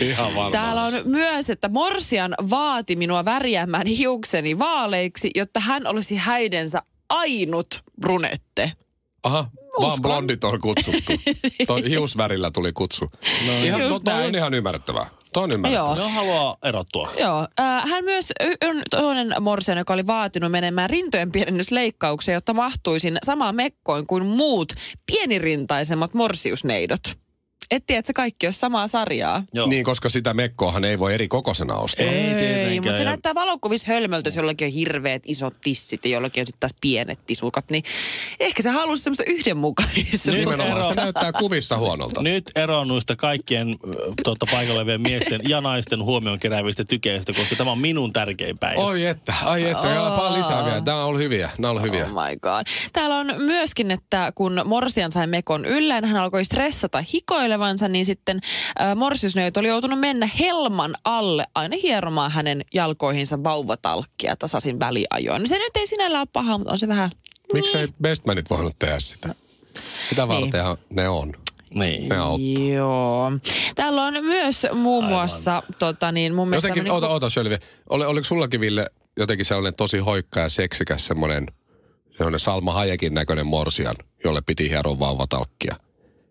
Ihan 0.00 0.26
varmaan. 0.26 0.52
Täällä 0.52 0.82
on 0.84 0.92
myös, 1.04 1.50
että 1.50 1.68
Morsian 1.68 2.34
vaati 2.50 2.96
minua 2.96 3.24
värjäämään 3.24 3.86
hiukseni 3.86 4.58
vaaleiksi, 4.58 5.30
jotta 5.34 5.60
hän 5.60 5.86
olisi 5.86 6.16
häidensä 6.16 6.82
ainut 7.08 7.82
brunette. 8.00 8.72
Aha, 9.22 9.50
vaan 9.80 9.86
Uskon. 9.86 10.02
blondit 10.02 10.44
on 10.44 10.60
kutsuttu. 10.60 11.12
Toi 11.66 11.88
hiusvärillä 11.88 12.50
tuli 12.50 12.72
kutsu. 12.72 13.10
No, 13.46 13.62
ihan, 13.62 13.80
to, 13.80 14.00
toi 14.00 14.24
on 14.24 14.34
ihan 14.34 14.54
ymmärrettävää. 14.54 15.06
Toi 15.32 15.44
on 15.44 15.52
ymmärrettävää. 15.52 15.96
Joo. 15.96 16.06
Ne 16.06 16.12
haluaa 16.12 16.56
erottua. 16.62 17.12
Joo, 17.18 17.48
äh, 17.60 17.90
hän 17.90 18.04
myös 18.04 18.32
on 18.64 18.82
toinen 18.90 19.34
morsian, 19.40 19.78
joka 19.78 19.94
oli 19.94 20.06
vaatinut 20.06 20.50
menemään 20.50 20.90
rintojen 20.90 21.32
pienennysleikkaukseen, 21.32 22.34
jotta 22.34 22.54
mahtuisin 22.54 23.18
samaan 23.24 23.54
mekkoon 23.56 24.06
kuin 24.06 24.26
muut 24.26 24.72
pienirintaisemmat 25.12 26.14
morsiusneidot. 26.14 27.18
Et 27.70 27.86
tiedä, 27.86 27.98
että 27.98 28.06
se 28.06 28.12
kaikki 28.12 28.46
olisi 28.46 28.58
samaa 28.58 28.88
sarjaa. 28.88 29.42
Joo. 29.54 29.66
Niin, 29.66 29.84
koska 29.84 30.08
sitä 30.08 30.34
mekkoahan 30.34 30.84
ei 30.84 30.98
voi 30.98 31.14
eri 31.14 31.28
kokoisena 31.28 31.74
ostaa. 31.74 32.06
Ei 32.06 32.34
tietenkään. 32.34 32.74
mutta 32.74 32.96
se 32.96 33.02
Ja- 33.02 33.08
näyttää 33.10 33.34
valokuvissa 33.34 33.86
hölmöltä, 33.92 34.28
jos 34.28 34.36
jollakin 34.36 34.66
on 34.66 34.72
hirveät 34.72 35.22
isot 35.26 35.54
tissit 35.64 36.04
ja 36.04 36.10
jollakin 36.10 36.40
on 36.40 36.46
sitten 36.46 36.60
taas 36.60 36.74
pienet 36.80 37.18
tisukat, 37.26 37.70
niin 37.70 37.84
ehkä 38.40 38.62
se 38.62 38.70
halusi 38.70 39.02
semmoista 39.02 39.24
yhdenmukaisuutta. 39.26 40.30
Nimenomaan, 40.30 40.78
ero- 40.78 40.88
se 40.88 40.94
näyttää 40.94 41.32
kuvissa 41.32 41.76
huonolta. 41.78 42.22
Nyt 42.22 42.50
eroon 42.54 42.88
noista 42.88 43.16
kaikkien 43.16 43.76
tuota, 44.24 44.46
paikalla 44.50 44.80
olevien 44.80 45.00
miesten 45.00 45.40
ja 45.48 45.60
naisten 45.60 46.02
huomioon 46.02 46.38
keräävistä 46.38 46.84
tykeistä, 46.84 47.32
koska 47.32 47.56
tämä 47.56 47.70
on 47.72 47.78
minun 47.78 48.12
tärkein 48.12 48.58
päivä. 48.58 48.80
Oi 48.80 49.04
että, 49.06 49.34
ai 49.44 49.64
että, 49.64 49.88
ja 49.88 50.14
paljon 50.18 50.38
lisää 50.38 50.64
vielä. 50.64 50.82
Nämä 50.86 50.98
on 51.02 51.08
ollut 51.08 51.20
hyviä, 51.20 51.50
nämä 51.58 51.70
on 51.70 51.76
ollut 51.76 51.82
hyviä. 51.92 52.04
Oh 52.04 52.10
my 52.10 52.36
god. 52.42 52.66
Täällä 52.92 53.16
on 53.16 53.34
myöskin, 53.38 53.90
että 53.90 54.32
kun 54.34 54.60
Morsian 54.64 55.12
sai 55.12 55.26
mekon 55.26 55.64
ylleen, 55.64 56.04
hän 56.04 56.22
alkoi 56.22 56.44
stressata 56.44 57.02
hikoilevansa, 57.56 57.88
niin 57.88 58.04
sitten 58.04 58.40
äh, 58.80 58.96
Morsiusneuvot 58.96 59.56
oli 59.56 59.68
joutunut 59.68 60.00
mennä 60.00 60.28
helman 60.38 60.94
alle 61.04 61.46
aina 61.54 61.76
hieromaan 61.82 62.30
hänen 62.30 62.64
jalkoihinsa 62.74 63.44
vauvatalkkia 63.44 64.36
tasaisin 64.36 64.80
väliajoin. 64.80 65.46
Se 65.46 65.58
nyt 65.58 65.76
ei 65.76 65.86
sinällään 65.86 66.20
ole 66.20 66.28
paha, 66.32 66.58
mutta 66.58 66.72
on 66.72 66.78
se 66.78 66.88
vähän... 66.88 67.10
Miksei 67.52 67.88
Bestmanit 68.02 68.50
voinut 68.50 68.78
tehdä 68.78 69.00
sitä? 69.00 69.34
Sitä 70.08 70.28
vartenhan 70.28 70.76
ne 70.90 71.08
on. 71.08 71.32
Niin. 71.74 72.08
Ne 72.08 72.16
auttaa. 72.16 72.64
Joo. 72.74 73.30
Täällä 73.74 74.04
on 74.04 74.24
myös 74.24 74.66
muun 74.72 75.04
muassa, 75.04 75.62
tota 75.78 76.12
niin, 76.12 76.34
mun 76.34 76.48
mielestä... 76.48 76.68
Jotenkin, 76.68 76.84
tämmönen- 76.84 77.04
ota, 77.04 77.14
ota 77.14 77.30
Sölvi. 77.30 77.58
Oli, 77.90 78.04
oliko 78.04 78.24
sullakin 78.24 78.60
Ville 78.60 78.86
jotenkin 79.16 79.46
sellainen 79.46 79.74
tosi 79.74 79.98
hoikka 79.98 80.40
ja 80.40 80.48
seksikäs 80.48 81.06
semmoinen, 81.06 81.46
semmoinen 82.16 82.40
Salma 82.40 82.72
Hayekin 82.72 83.14
näköinen 83.14 83.46
morsian, 83.46 83.96
jolle 84.24 84.42
piti 84.46 84.68
hieroa 84.68 84.98
vauvatalkkia? 84.98 85.76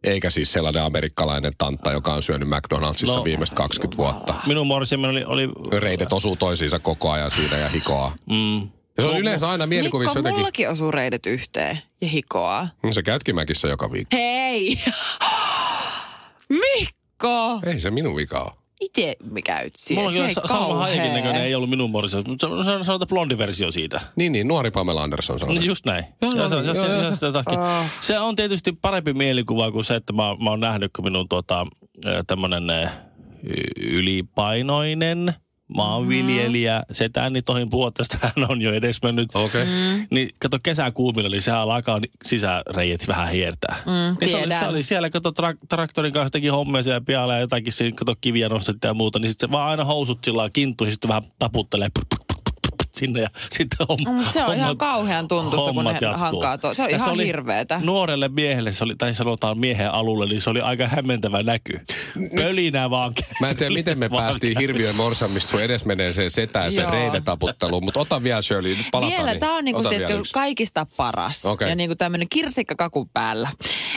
Eikä 0.06 0.30
siis 0.30 0.52
sellainen 0.52 0.84
amerikkalainen 0.84 1.54
tantta, 1.58 1.92
joka 1.92 2.14
on 2.14 2.24
syönyt 2.24 2.50
McDonaldsissa 2.50 3.16
No. 3.18 3.24
viimeiset 3.24 3.56
20 3.56 3.98
vuotta. 3.98 4.34
Minun 4.48 4.68
morsiamme 4.68 5.08
oli... 5.08 5.24
oli 5.26 5.50
Reidet 5.80 6.14
osuu 6.14 6.36
toisiinsa 6.36 6.80
koko 6.80 7.12
ajan 7.12 7.32
siinä 7.32 7.58
ja 7.58 7.70
hikoaa. 7.70 8.16
mm, 8.30 8.60
Ja 8.62 9.04
se 9.04 9.06
on 9.08 9.18
yleensä 9.18 9.50
aina 9.50 9.66
mielikuvissa 9.68 10.10
Mikko, 10.10 10.20
jotenkin. 10.20 10.40
mullakin 10.40 10.70
osuu 10.70 10.92
reidet 10.92 11.26
yhteen 11.26 11.80
ja 12.02 12.08
hikoaa. 12.08 12.68
No 12.84 12.94
Se 12.94 13.04
käytkimäkissä 13.04 13.68
joka 13.68 13.92
viikko. 13.92 14.18
Hei! 14.18 14.80
Mikko! 16.50 17.60
Ei 17.66 17.80
se 17.80 17.92
minun 17.92 18.16
vika 18.16 18.40
ole. 18.42 18.52
Itse 18.82 19.16
me 19.32 19.42
käyt 19.42 19.76
siellä. 19.76 20.02
mulla 20.02 20.26
on 20.26 20.32
kyllä 20.32 20.48
Salma 20.48 20.76
Hayekin 20.76 21.14
näköinen, 21.14 21.42
ei 21.42 21.56
ollut 21.56 21.70
minun 21.70 21.90
morsia. 21.90 22.22
Mutta 22.28 22.48
se 22.48 22.72
on 22.72 22.86
sanotaan 22.86 23.08
blondi 23.08 23.38
versio 23.38 23.72
siitä. 23.72 24.02
Niin, 24.16 24.32
niin, 24.32 24.48
nuori 24.48 24.72
Pamela 24.72 25.04
Anderson 25.04 25.40
sanoi. 25.40 25.56
Niin 25.56 25.68
just 25.68 25.86
näin. 25.86 26.06
Joo, 26.22 26.32
Ja 26.36 26.50
se, 26.50 26.56
joo, 26.56 26.76
se, 26.76 26.88
joo. 26.88 27.02
jos 27.02 27.20
se, 27.20 27.26
jotakin. 27.26 27.60
Se 28.02 28.20
on 28.20 28.36
tietysti 28.36 28.72
parempi 28.72 29.14
mielikuva 29.14 29.72
kuin 29.72 29.86
se, 29.86 29.96
että 29.96 30.14
mä, 30.14 30.36
mä 30.44 30.50
oon 30.50 30.60
nähnyt, 30.60 30.92
kun 30.96 31.06
minun 31.06 31.30
tuota, 31.30 31.68
tämmöinen 32.28 32.92
ylipainoinen 33.78 35.34
maanviljelijä 35.68 36.84
setäni 36.92 37.34
niin 37.34 37.44
tohin 37.44 37.70
puhua 37.70 37.92
tästä, 37.92 38.18
hän 38.36 38.52
on 38.52 38.62
jo 38.62 38.74
edesmennyt. 38.74 39.30
Okei. 39.34 39.62
Okay. 39.62 39.74
Mm. 39.74 40.08
Niin 40.12 40.30
kato 40.40 40.58
kesäkuumilla, 40.64 41.30
niin 41.30 41.42
sehän 41.42 41.62
alkaa 41.62 42.00
ni- 42.00 42.12
sisäreijät 42.24 43.08
vähän 43.08 43.30
hiertää. 43.30 43.76
Mm, 43.86 44.18
niin 44.22 44.32
se 44.32 44.38
oli, 44.38 44.54
se 44.60 44.68
oli 44.68 44.84
siellä, 44.84 45.10
kato 45.10 45.30
tra- 45.30 45.68
traktorin 45.70 46.14
kanssa 46.14 46.30
teki 46.30 46.48
hommia 46.48 46.84
siellä 46.84 47.02
pialla 47.02 47.34
ja 47.34 47.40
jotakin 47.40 47.74
siinä, 47.74 47.96
kato 47.96 48.16
kiviä 48.22 48.50
nostettiin 48.50 48.90
ja 48.90 48.94
muuta, 48.94 49.20
niin 49.20 49.30
sitten 49.30 49.50
se 49.50 49.52
vaan 49.52 49.70
aina 49.70 49.86
housut 49.86 50.20
sillä 50.24 50.44
ja 50.44 50.92
sitten 50.92 51.08
vähän 51.08 51.24
taputtelee 51.40 51.90
put, 51.94 52.06
put, 52.10 52.20
put, 52.20 52.25
put, 52.25 52.25
put, 52.25 52.25
sinne 52.96 53.22
ja 53.22 53.30
sitten 53.58 53.88
homma, 53.90 54.12
Mm, 54.12 54.26
se 54.32 54.44
on 54.44 54.56
ihan 54.56 54.68
hommat- 54.70 54.78
kauhean 54.78 55.28
tuntusta, 55.28 55.74
kun 55.74 55.84
ne 55.84 55.92
jatkuu. 55.92 56.14
hankaa 56.14 56.58
tuo. 56.58 56.74
Se 56.74 56.84
on 56.84 56.90
Ja 56.90 56.98
ihan 56.98 57.10
oli 57.10 57.26
hirveetä. 57.26 57.80
Nuorelle 57.84 58.28
miehelle, 58.28 58.74
se 58.74 58.84
oli, 58.84 58.96
tai 58.98 59.16
sanotaan 59.16 59.58
miehen 59.60 59.92
alulle, 59.92 60.26
niin 60.26 60.42
se 60.42 60.50
oli 60.50 60.62
aika 60.62 60.88
hämmentävä 60.88 61.44
näky. 61.44 61.80
Pölinä 62.36 62.90
vaan. 62.90 63.14
Mä 63.42 63.48
en 63.48 63.58
tiedä, 63.58 63.74
miten 63.74 64.00
me 64.00 64.10
Vaan 64.16 64.24
päästiin 64.24 64.60
hirviön 64.60 64.96
morsamista 64.96 65.52
sun 65.52 65.62
edesmenneeseen 65.62 66.32
setään 66.32 66.72
sen 66.72 66.90
reidetaputteluun. 66.90 67.84
Mutta 67.84 68.00
ota 68.00 68.24
vielä 68.24 68.42
Shirley, 68.42 68.76
nyt 68.76 68.88
palataan. 68.92 69.18
Vielä, 69.18 69.32
niin. 69.32 69.40
tämä 69.40 69.58
on 69.58 69.66
niinku, 69.66 69.82
yksi. 70.20 70.34
kaikista 70.34 70.86
paras. 70.98 71.46
Okei. 71.46 71.70
Ja 71.70 71.76
niinku 71.76 71.96
tämmöinen 71.96 72.30
kirsikka 72.30 72.76
kakun 72.76 73.10
päällä. 73.14 73.50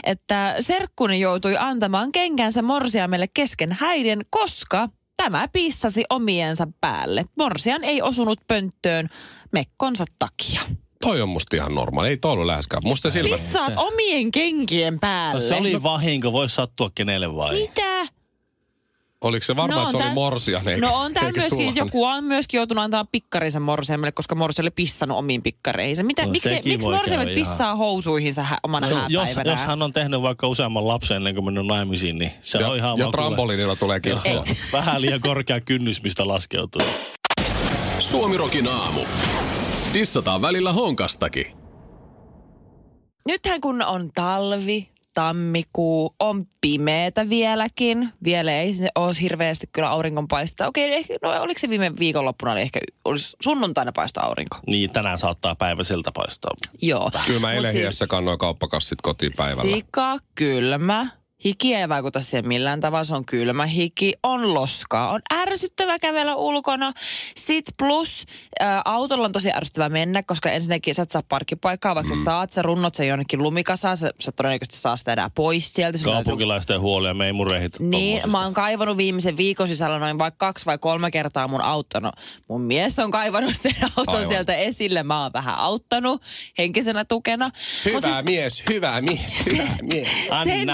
Että 0.05 0.57
serkkuni 0.61 1.21
joutui 1.21 1.57
antamaan 1.59 2.13
kenkänsä 2.13 2.63
morsiamelle 2.63 3.27
kesken 3.35 3.77
häiden, 3.81 4.21
koska 4.31 4.89
tämä 5.23 5.49
pissasi 5.53 6.05
omiensa 6.11 6.69
päälle. 6.81 7.25
Morsian 7.37 7.85
ei 7.85 8.03
osunut 8.03 8.41
pönttöön 8.49 9.09
mekkonsa 9.53 10.05
takia. 10.19 10.61
Toi 11.01 11.21
on 11.21 11.29
musta 11.29 11.57
ihan 11.57 11.75
normaali. 11.75 12.09
Ei 12.09 12.17
toi 12.17 12.33
ollut 12.33 12.47
läheskään. 12.47 12.83
Musta 12.85 13.11
silmä. 13.11 13.37
Pissaat 13.37 13.73
omien 13.77 14.31
kenkien 14.31 15.01
päälle. 15.01 15.43
No, 15.43 15.49
se 15.49 15.55
oli 15.55 15.83
vahinko, 15.83 16.33
voisi 16.33 16.55
sattua 16.55 16.91
kenelle 16.95 17.37
vai? 17.37 17.61
Mitä? 17.61 18.18
Oliko 19.25 19.45
se 19.45 19.57
varmaan, 19.57 19.81
No 19.81 19.83
että 19.87 19.91
se 19.91 19.97
on 19.97 20.03
oli 20.05 20.15
morsian 20.15 20.69
eikä, 20.69 20.87
No 20.87 20.95
on 20.97 21.07
eikä 21.09 21.21
myöskin, 21.23 21.49
sulhanen? 21.51 21.77
joku 21.77 22.05
on 22.05 22.25
myöskin 22.25 22.59
joutunut 22.59 22.85
antaa 22.85 23.05
pikkarinsa 23.13 23.61
morsiamelle, 23.61 24.13
koska 24.13 24.35
morsi 24.35 24.63
oli 24.63 24.71
pissannut 24.71 25.19
omiin 25.19 25.43
pikkareihinsa. 25.43 26.03
Mitä, 26.03 26.25
No 26.25 26.31
miksi, 26.31 26.61
miksi 26.65 26.89
morsiamet 26.89 27.29
ihan- 27.29 27.35
pissaa 27.49 27.77
housuihinsa 27.77 28.43
hä, 28.43 28.59
omana 28.63 28.89
No, 28.91 29.01
jos, 29.09 29.29
jos 29.45 29.61
hän 29.61 29.83
on 29.83 29.93
tehnyt 29.93 30.23
vaikka 30.23 30.47
useamman 30.49 30.89
lapsen 30.89 31.17
ennen 31.17 31.35
kuin 31.35 31.45
mennyt 31.45 31.67
naimisiin, 31.67 32.19
niin 32.19 32.31
se 32.41 32.59
Ja, 32.59 32.69
on 32.69 32.77
ihan 32.77 32.99
ja 32.99 33.05
vaan 33.05 33.13
kuule- 33.13 33.27
trampoliinilla 33.27 33.77
tulee 33.77 34.01
kirkkoon. 34.01 34.35
Joo, 34.35 34.45
Vähän 34.73 35.01
liian 35.01 35.21
korkea 35.21 35.61
kynnys, 35.61 36.03
mistä 36.03 36.29
laskeutuu. 36.29 36.83
Suomirokin 37.99 38.69
aamu. 38.69 39.01
Dissataan 39.95 40.43
välillä 40.43 40.73
honkastakin. 40.73 41.47
Nythän 43.29 43.61
kun 43.61 43.83
on 43.83 44.11
talvi, 44.15 44.89
tammikuu, 45.19 46.15
on 46.21 46.47
pimeätä 46.61 47.29
vieläkin. 47.29 48.13
Vielä 48.25 48.53
ei 48.53 48.75
sinne 48.75 48.91
ole 48.95 49.13
hirveästi 49.21 49.69
kyllä 49.73 49.89
auringonpaista. 49.89 50.67
Okei, 50.67 50.95
ehkä, 50.95 51.15
no 51.23 51.43
oliko 51.43 51.59
se 51.59 51.71
viime 51.71 51.93
viikonloppuna, 51.99 52.53
oli 52.53 52.61
ehkä 52.61 52.81
olisi 53.05 53.37
sunnuntaina 53.43 53.93
paista 53.93 54.21
aurinko. 54.21 54.57
Niin, 54.67 54.91
tänään 54.91 55.19
saattaa 55.19 55.55
päivä 55.55 55.85
siltä 55.85 56.13
paistaa. 56.15 56.51
Joo. 56.83 57.11
Kyllä 57.27 57.41
mä 57.41 57.53
eilen 57.53 57.73
siis 57.73 58.05
kannoin 58.09 58.39
kauppakassit 58.39 59.01
kotiin 59.03 59.33
päivällä. 59.37 59.77
Sika, 59.77 60.19
kylmä. 60.35 61.11
Hiki 61.45 61.75
ei 61.75 61.89
vaikuta 61.89 62.21
siihen 62.23 62.49
millään 62.49 62.81
tavalla, 62.81 63.05
se 63.05 63.15
on 63.15 63.25
kylmä 63.25 63.67
hiki, 63.67 64.15
on 64.23 64.55
loskaa, 64.55 65.11
on 65.11 65.21
ärsyttävä 65.33 65.99
kävellä 65.99 66.35
ulkona. 66.37 66.93
Sit 67.37 67.65
plus 67.79 68.25
ä, 68.63 68.83
autolla 68.85 69.25
on 69.25 69.33
tosi 69.33 69.53
ärsyttävä 69.53 69.89
mennä, 69.89 70.23
koska 70.23 70.51
ensinnäkin 70.51 70.95
sä 70.95 71.03
et 71.03 71.11
saa 71.11 71.23
parkkipaikkaa, 71.29 71.95
vaikka 71.95 72.15
mm. 72.15 72.25
saat, 72.25 72.53
sä 72.53 72.63
runnot 72.63 72.95
sen 72.95 73.09
jonnekin 73.09 73.43
lumikasaan, 73.43 73.97
sä, 73.97 74.13
sä 74.21 74.33
todennäköisesti 74.33 74.81
saa 74.83 74.97
sitä 74.97 75.13
enää 75.13 75.31
pois 75.35 75.73
sieltä. 75.73 75.99
Sun 75.99 76.05
täytyy- 76.13 76.25
Kaupunkilaisten 76.25 76.81
huolia, 76.81 77.15
me 77.15 77.27
ei 77.27 77.33
murehita 77.33 77.79
Niin, 77.81 78.31
mä 78.31 78.43
oon 78.43 78.55
kaivannut 78.55 78.97
viimisen 78.97 79.37
viikon 79.37 79.69
sisällä 79.69 79.99
noin 79.99 80.19
vaikka 80.19 80.47
kaksi 80.47 80.67
vai 80.67 80.79
kolme 80.79 81.11
kertaa 81.11 81.49
mun 81.49 81.61
auton. 81.63 82.03
No, 82.03 82.13
mun 82.49 82.61
mies 82.61 82.99
on 82.99 83.11
kaivannut 83.11 83.57
sen 83.57 83.75
auton 83.97 84.15
Aivan. 84.15 84.29
sieltä 84.29 84.55
esille. 84.55 85.03
Mä 85.03 85.23
oon 85.23 85.33
vähän 85.33 85.55
auttanut 85.59 86.23
henkisenä 86.59 87.05
tukena. 87.05 87.51
Hyvä 87.85 87.95
Mut 87.97 88.05
siis 88.05 88.25
mies, 88.25 88.65
hyvä 88.71 89.01
mies, 89.01 89.47
hyvä 89.53 89.69
mies. 89.83 90.09
Anna 90.31 90.45
sen 90.55 90.71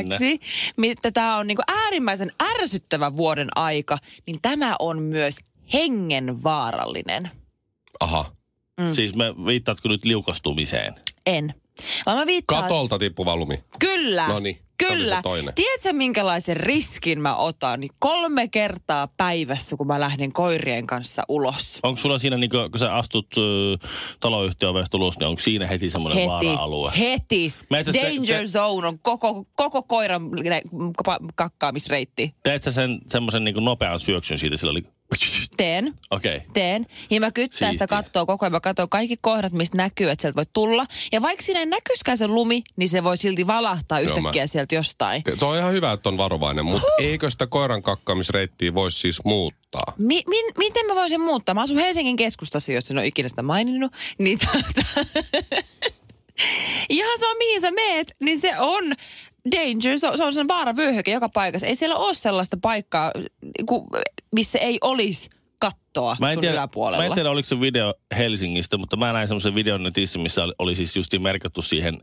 lisäksi, 0.00 0.40
mitä 0.76 1.10
tämä 1.10 1.36
on 1.36 1.46
niinku 1.46 1.62
äärimmäisen 1.68 2.32
ärsyttävä 2.42 3.16
vuoden 3.16 3.48
aika, 3.54 3.98
niin 4.26 4.38
tämä 4.42 4.76
on 4.78 5.02
myös 5.02 5.36
hengenvaarallinen. 5.72 7.30
Aha. 8.00 8.32
Siis 8.92 9.14
me 9.16 9.24
viittaatko 9.46 9.88
nyt 9.88 10.04
liukastumiseen? 10.04 10.94
En. 11.26 11.54
Vaan 12.06 12.18
mä 12.18 12.26
viittaan... 12.26 12.62
Katolta 12.62 12.98
tippuva 12.98 13.36
lumi. 13.36 13.64
Kyllä. 13.78 14.28
Noniin, 14.28 14.56
se 14.56 14.92
oli 14.92 14.96
Kyllä. 14.96 15.22
Tiedätkö, 15.54 15.92
minkälaisen 15.92 16.56
riskin 16.56 17.20
mä 17.20 17.36
otan? 17.36 17.80
Niin 17.80 17.90
kolme 17.98 18.48
kertaa 18.48 19.08
päivässä, 19.16 19.76
kun 19.76 19.86
mä 19.86 20.00
lähden 20.00 20.32
koirien 20.32 20.86
kanssa 20.86 21.22
ulos. 21.28 21.80
Onko 21.82 21.98
sulla 21.98 22.18
siinä, 22.18 22.36
niin 22.36 22.50
kun, 22.50 22.78
sä 22.78 22.94
astut 22.94 23.26
äh, 23.38 23.90
taloyhtiön 24.20 24.74
ulos, 24.94 25.18
niin 25.18 25.28
onko 25.28 25.38
siinä 25.38 25.66
heti 25.66 25.90
semmoinen 25.90 26.18
Heti, 26.18 26.46
vaara-alue? 26.46 26.92
heti. 26.98 27.54
Danger 27.70 28.40
te- 28.40 28.46
zone 28.46 28.88
on 28.88 28.98
koko, 28.98 29.44
koko 29.56 29.82
koiran 29.82 30.30
kakkaamisreitti. 31.34 32.34
Teet 32.42 32.62
sä 32.62 32.72
sen 32.72 32.98
semmoisen 33.08 33.44
niin 33.44 33.64
nopean 33.64 34.00
syöksyn 34.00 34.38
siitä 34.38 34.56
sillä 34.56 34.70
oli... 34.70 34.82
Teen. 35.56 35.94
Okei. 36.10 36.36
Okay. 36.36 36.48
teen. 36.52 36.86
Ja 37.10 37.20
mä 37.20 37.30
kyttään 37.30 37.72
sitä 37.72 37.84
Siistiä. 37.84 37.86
kattoa 37.86 38.26
koko 38.26 38.44
ajan. 38.46 38.52
Mä 38.52 38.60
katson 38.60 38.88
kaikki 38.88 39.16
kohdat, 39.20 39.52
mistä 39.52 39.76
näkyy, 39.76 40.10
että 40.10 40.22
sieltä 40.22 40.36
voi 40.36 40.46
tulla. 40.52 40.86
Ja 41.12 41.22
vaikka 41.22 41.42
siinä 41.42 41.60
ei 41.60 41.66
näkyskään 41.66 42.18
se 42.18 42.28
lumi, 42.28 42.62
niin 42.76 42.88
se 42.88 43.04
voi 43.04 43.16
silti 43.16 43.46
valahtaa 43.46 44.00
yhtäkkiä 44.00 44.42
mä- 44.42 44.46
sieltä 44.46 44.74
jostain. 44.74 45.22
Se 45.38 45.44
on 45.44 45.56
ihan 45.58 45.72
hyvä, 45.72 45.92
että 45.92 46.08
on 46.08 46.18
varovainen, 46.18 46.64
mutta 46.64 46.88
eikö 46.98 47.30
sitä 47.30 47.46
koiran 47.46 47.82
kakkaamisreittiä 47.82 48.74
voisi 48.74 48.98
siis 49.00 49.24
muuttaa? 49.24 49.92
Mi- 49.98 50.24
min- 50.26 50.54
miten 50.58 50.86
mä 50.86 50.94
voisin 50.94 51.20
muuttaa? 51.20 51.54
Mä 51.54 51.62
asun 51.62 51.78
Helsingin 51.78 52.16
keskustassa, 52.16 52.72
jos 52.72 52.90
en 52.90 52.98
ole 52.98 53.06
ikinä 53.06 53.28
sitä 53.28 53.42
maininnut. 53.42 53.92
Niin 54.18 54.38
tota... 54.38 54.86
Ihan 56.88 57.18
sama, 57.20 57.34
mihin 57.34 57.60
sä 57.60 57.70
meet, 57.70 58.12
niin 58.20 58.40
se 58.40 58.58
on 58.58 58.84
danger, 59.56 59.98
se 59.98 60.08
on, 60.08 60.16
se 60.16 60.24
on 60.24 60.32
sen 60.34 60.48
vaaravyöhyke 60.48 61.10
joka 61.10 61.28
paikassa. 61.28 61.66
Ei 61.66 61.76
siellä 61.76 61.96
ole 61.96 62.14
sellaista 62.14 62.56
paikkaa, 62.62 63.12
ku- 63.66 63.88
missä 64.34 64.58
ei 64.58 64.78
olisi 64.80 65.30
kattoa 65.58 66.16
Mä 66.20 66.30
en, 66.30 66.34
sun 66.36 66.40
tiedä, 66.40 66.54
yläpuolella. 66.54 67.02
mä 67.02 67.06
en 67.06 67.14
tiedä, 67.14 67.30
oliko 67.30 67.46
se 67.48 67.60
video 67.60 67.94
Helsingistä, 68.16 68.76
mutta 68.78 68.96
mä 68.96 69.12
näin 69.12 69.28
semmoisen 69.28 69.54
videon 69.54 69.82
netissä, 69.82 70.18
missä 70.18 70.44
oli, 70.44 70.52
oli 70.58 70.74
siis 70.74 70.96
justiin 70.96 71.22
merkattu 71.22 71.62
siihen 71.62 72.00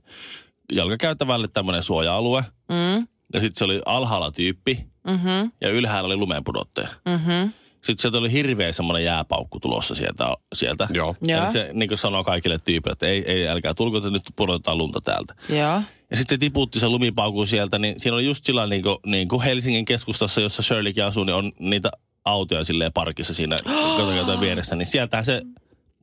jalkakäytävälle 0.71 1.48
tämmöinen 1.48 1.83
suoja-alue. 1.83 2.43
Mm, 2.69 3.07
Ja 3.33 3.39
sitten 3.39 3.55
se 3.55 3.63
oli 3.65 3.81
alhaalla 3.86 4.31
tyyppi 4.31 4.86
mm-hmm, 5.07 5.51
ja 5.62 5.69
ylhäällä 5.69 6.07
oli 6.07 6.15
lumenpudottaja. 6.15 6.88
mm-hmm. 7.05 7.51
Sitten 7.75 8.00
sieltä 8.01 8.17
oli 8.17 8.31
hirveä 8.31 8.71
semmoinen 8.71 9.05
jääpaukku 9.05 9.59
tulossa 9.59 9.95
sieltä. 9.95 10.33
sieltä. 10.53 10.88
Joo. 10.93 11.15
Joo. 11.21 11.43
Eli 11.43 11.51
se 11.51 11.69
niin 11.74 11.98
sanoo 11.98 12.24
kaikille 12.24 12.57
tyypille, 12.65 12.91
että 12.93 13.07
ei, 13.07 13.24
ei 13.31 13.48
älkää 13.48 13.74
tulko, 13.74 13.98
että 13.98 14.09
nyt 14.09 14.21
pudotetaan 14.36 14.77
lunta 14.77 15.01
täältä. 15.01 15.36
Joo. 15.50 15.81
Ja 16.12 16.17
sitten 16.17 16.36
se 16.36 16.38
tiputti 16.38 16.79
se 16.79 16.89
lumipaukun 16.89 17.48
sieltä, 17.48 17.79
niin 17.79 18.00
siinä 18.00 18.15
oli 18.15 18.25
just 18.25 18.45
sillä 18.45 18.67
niin 18.67 18.83
kuin, 18.83 18.98
niin 19.05 19.27
kuin 19.27 19.41
Helsingin 19.41 19.86
keskustassa, 19.86 20.41
jossa 20.41 20.62
Shirleykin 20.63 21.03
asuu, 21.03 21.24
niin 21.24 21.36
on 21.36 21.51
niitä 21.59 21.91
autoja 22.25 22.63
silleen 22.63 22.93
parkissa 22.93 23.33
siinä 23.33 23.57
kotokäytön 23.65 24.39
vieressä. 24.45 24.75
Niin 24.75 24.85
sieltä 24.85 25.23
se 25.23 25.41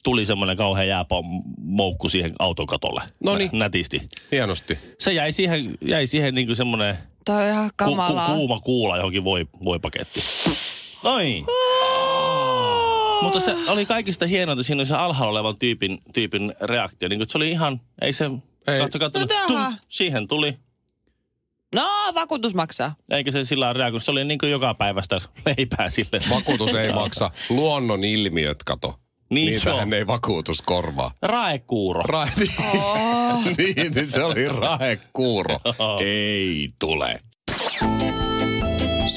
tuli 0.04 0.26
semmoinen 0.26 0.56
kauhean 0.56 0.88
jäämoukku 0.88 2.08
siihen 2.08 2.32
autokatolle. 2.38 3.02
Noniin. 3.24 3.50
Nä- 3.52 3.58
Nätisti. 3.58 4.02
Hienosti. 4.32 4.78
Se 4.98 5.12
jäi 5.12 5.32
siihen, 5.32 5.74
jäi 5.82 6.06
siihen 6.06 6.34
niin 6.34 6.46
kuin 6.46 6.56
semmoinen 6.56 6.98
Toi 7.24 7.42
on 7.42 7.48
ihan 7.48 7.64
ku, 7.78 7.84
ku, 7.84 7.90
kamalaa. 7.90 8.28
kuuma 8.34 8.60
kuula 8.60 8.96
johonkin 8.96 9.24
voi, 9.24 9.46
voipaketti. 9.64 10.20
Noin. 11.04 11.44
Mutta 13.22 13.40
se 13.40 13.54
oli 13.68 13.86
kaikista 13.86 14.26
hienointa, 14.26 14.62
siinä 14.62 14.80
oli 14.80 14.86
se 14.86 14.94
alhaalla 14.96 15.38
olevan 15.40 15.56
tyypin, 15.58 15.98
tyypin 16.14 16.54
reaktio. 16.60 17.08
Niin 17.08 17.20
se 17.28 17.38
oli 17.38 17.50
ihan, 17.50 17.80
ei 18.02 18.12
se, 18.12 18.24
Ei. 18.68 18.80
katso, 18.80 18.98
katso, 18.98 19.18
No 19.20 19.26
tum, 19.46 19.76
siihen 19.88 20.28
tuli. 20.28 20.58
No, 21.76 21.88
vakuutus 22.14 22.54
maksaa. 22.54 22.94
Eikä 23.10 23.30
se 23.30 23.44
sillä 23.44 23.64
lailla 23.64 23.78
reagoinut. 23.78 24.04
Se 24.04 24.10
oli 24.10 24.24
niin 24.24 24.38
kuin 24.38 24.52
joka 24.52 24.74
päivästä 24.74 25.20
leipää 25.46 25.90
sille. 25.90 26.20
Vakuutus 26.30 26.74
ei 26.74 26.92
maksa. 26.92 27.30
Luonnon 27.48 28.04
ilmiöt, 28.04 28.62
kato. 28.64 28.94
Niin 29.30 29.50
Niitähän 29.50 29.78
se 29.78 29.82
on. 29.82 29.92
ei 29.94 30.06
vakuutus 30.06 30.62
korvaa. 30.62 31.10
Raekuuro. 31.22 32.02
Ra- 32.02 32.48
Oh. 32.74 33.44
niin, 33.58 33.92
niin 33.94 34.06
se 34.06 34.24
oli 34.24 34.48
rahekuuro. 34.48 35.60
ei 36.00 36.72
tule. 36.78 37.20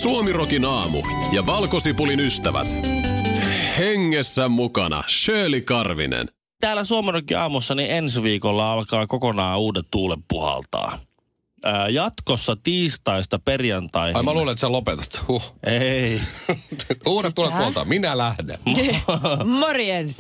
Suomirokin 0.01 0.65
aamu 0.65 1.01
ja 1.31 1.45
valkosipulin 1.45 2.19
ystävät. 2.19 2.67
Hengessä 3.77 4.47
mukana 4.47 5.03
Shirley 5.07 5.61
Karvinen. 5.61 6.27
Täällä 6.61 6.83
Suomenrokin 6.83 7.37
aamussa 7.37 7.75
niin 7.75 7.91
ensi 7.91 8.23
viikolla 8.23 8.71
alkaa 8.73 9.07
kokonaan 9.07 9.59
uudet 9.59 9.85
tuulet 9.91 10.19
puhaltaa. 10.29 10.99
Ää, 11.63 11.89
jatkossa 11.89 12.55
tiistaista 12.63 13.39
perjantaihin. 13.39 14.15
Ai 14.17 14.23
mä 14.23 14.33
luulen, 14.33 14.51
että 14.51 14.61
sä 14.61 14.71
lopetat. 14.71 15.23
Huh. 15.27 15.55
Ei. 15.63 16.21
Uudet 17.07 17.35
tulet 17.35 17.57
puolta. 17.57 17.85
Minä 17.85 18.17
lähden. 18.17 18.59
Morjens. 19.59 20.19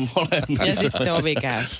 Ja 0.65 0.75
sitten 0.75 1.13
ovi 1.13 1.35
käy. 1.35 1.63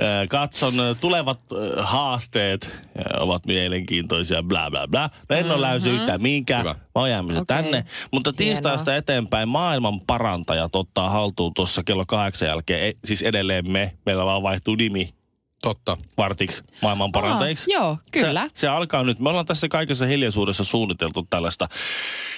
Ää, 0.00 0.26
Katson 0.30 0.80
ä, 0.80 0.94
tulevat 0.94 1.40
haasteet 1.78 2.74
ovat 3.20 3.46
mielenkiintoisia, 3.46 4.42
bla 4.42 4.70
bla 4.70 4.88
bla. 4.88 5.10
No 5.28 5.36
en 5.36 5.50
ole 5.50 5.60
läysy 5.60 5.90
yhtään 5.90 6.22
mihinkään. 6.22 6.60
Hyvä. 6.60 6.74
Mä 6.74 6.80
oon 6.94 7.10
jäämässä 7.10 7.42
Okei. 7.42 7.56
tänne. 7.56 7.84
Mutta 8.12 8.32
tiistaista 8.32 8.96
eteenpäin 8.96 9.48
maailman 9.48 10.00
parantajat 10.00 10.76
ottaa 10.76 11.10
haltuun 11.10 11.54
tuossa 11.54 11.82
kello 11.84 12.04
kahdeksan 12.06 12.48
jälkeen. 12.48 12.80
Ei, 12.80 12.94
siis 13.04 13.22
edelleen 13.22 13.70
me. 13.70 13.92
Meillä 14.06 14.24
vaan 14.24 14.42
vaihtuu 14.42 14.74
nimi 14.74 15.14
Totta. 15.62 15.96
vartiksi 16.16 16.62
maailman 16.82 17.12
parantajiksi. 17.12 17.74
Aa, 17.74 17.82
joo, 17.82 17.98
kyllä. 18.12 18.42
Se, 18.54 18.60
se 18.60 18.68
alkaa 18.68 19.02
nyt. 19.02 19.18
Me 19.18 19.28
ollaan 19.28 19.46
tässä 19.46 19.68
kaikessa 19.68 20.06
hiljaisuudessa 20.06 20.64
suunniteltu 20.64 21.26
tällaista, 21.30 21.68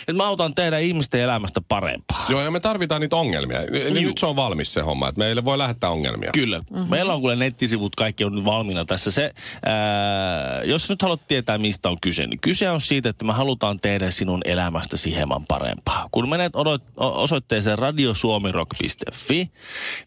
että 0.01 0.13
mä 0.13 0.27
autan 0.27 0.55
teidän 0.55 0.83
ihmisten 0.83 1.21
elämästä 1.21 1.61
parempaa. 1.69 2.27
Joo, 2.29 2.41
ja 2.41 2.51
me 2.51 2.61
tarvitaan 2.61 3.01
niitä 3.01 3.17
ongelmia. 3.17 3.61
Niin 3.61 4.07
nyt 4.07 4.19
se 4.19 4.27
on 4.27 4.37
valmis 4.37 4.73
se 4.73 4.81
homma, 4.81 5.09
että 5.09 5.19
meille 5.19 5.45
voi 5.45 5.59
lähettää 5.59 5.91
ongelmia. 5.91 6.31
Kyllä. 6.33 6.59
Mm-hmm. 6.59 6.91
Meillä 6.91 7.15
on 7.15 7.21
kuule 7.21 7.37
nettisivut, 7.37 7.97
kaikki 7.97 8.25
on 8.25 8.35
nyt 8.35 8.45
valmiina 8.45 8.85
tässä. 8.85 9.11
Se, 9.11 9.33
ää, 9.65 10.63
jos 10.65 10.89
nyt 10.89 11.03
haluat 11.03 11.29
tietää, 11.29 11.59
mistä 11.59 11.89
on 11.89 11.97
kyse, 12.01 12.27
niin 12.27 12.41
kyse 12.41 12.71
on 12.71 12.81
siitä, 12.81 13.09
että 13.09 13.25
me 13.25 13.33
halutaan 13.33 13.81
tehdä 13.81 14.11
sinun 14.11 14.41
elämästäsi 14.45 15.15
hieman 15.15 15.47
parempaa. 15.47 16.09
Kun 16.11 16.29
menet 16.29 16.57
odot, 16.57 16.83
osoitteeseen 16.97 17.79
radiosuomirock.fi, 17.79 19.51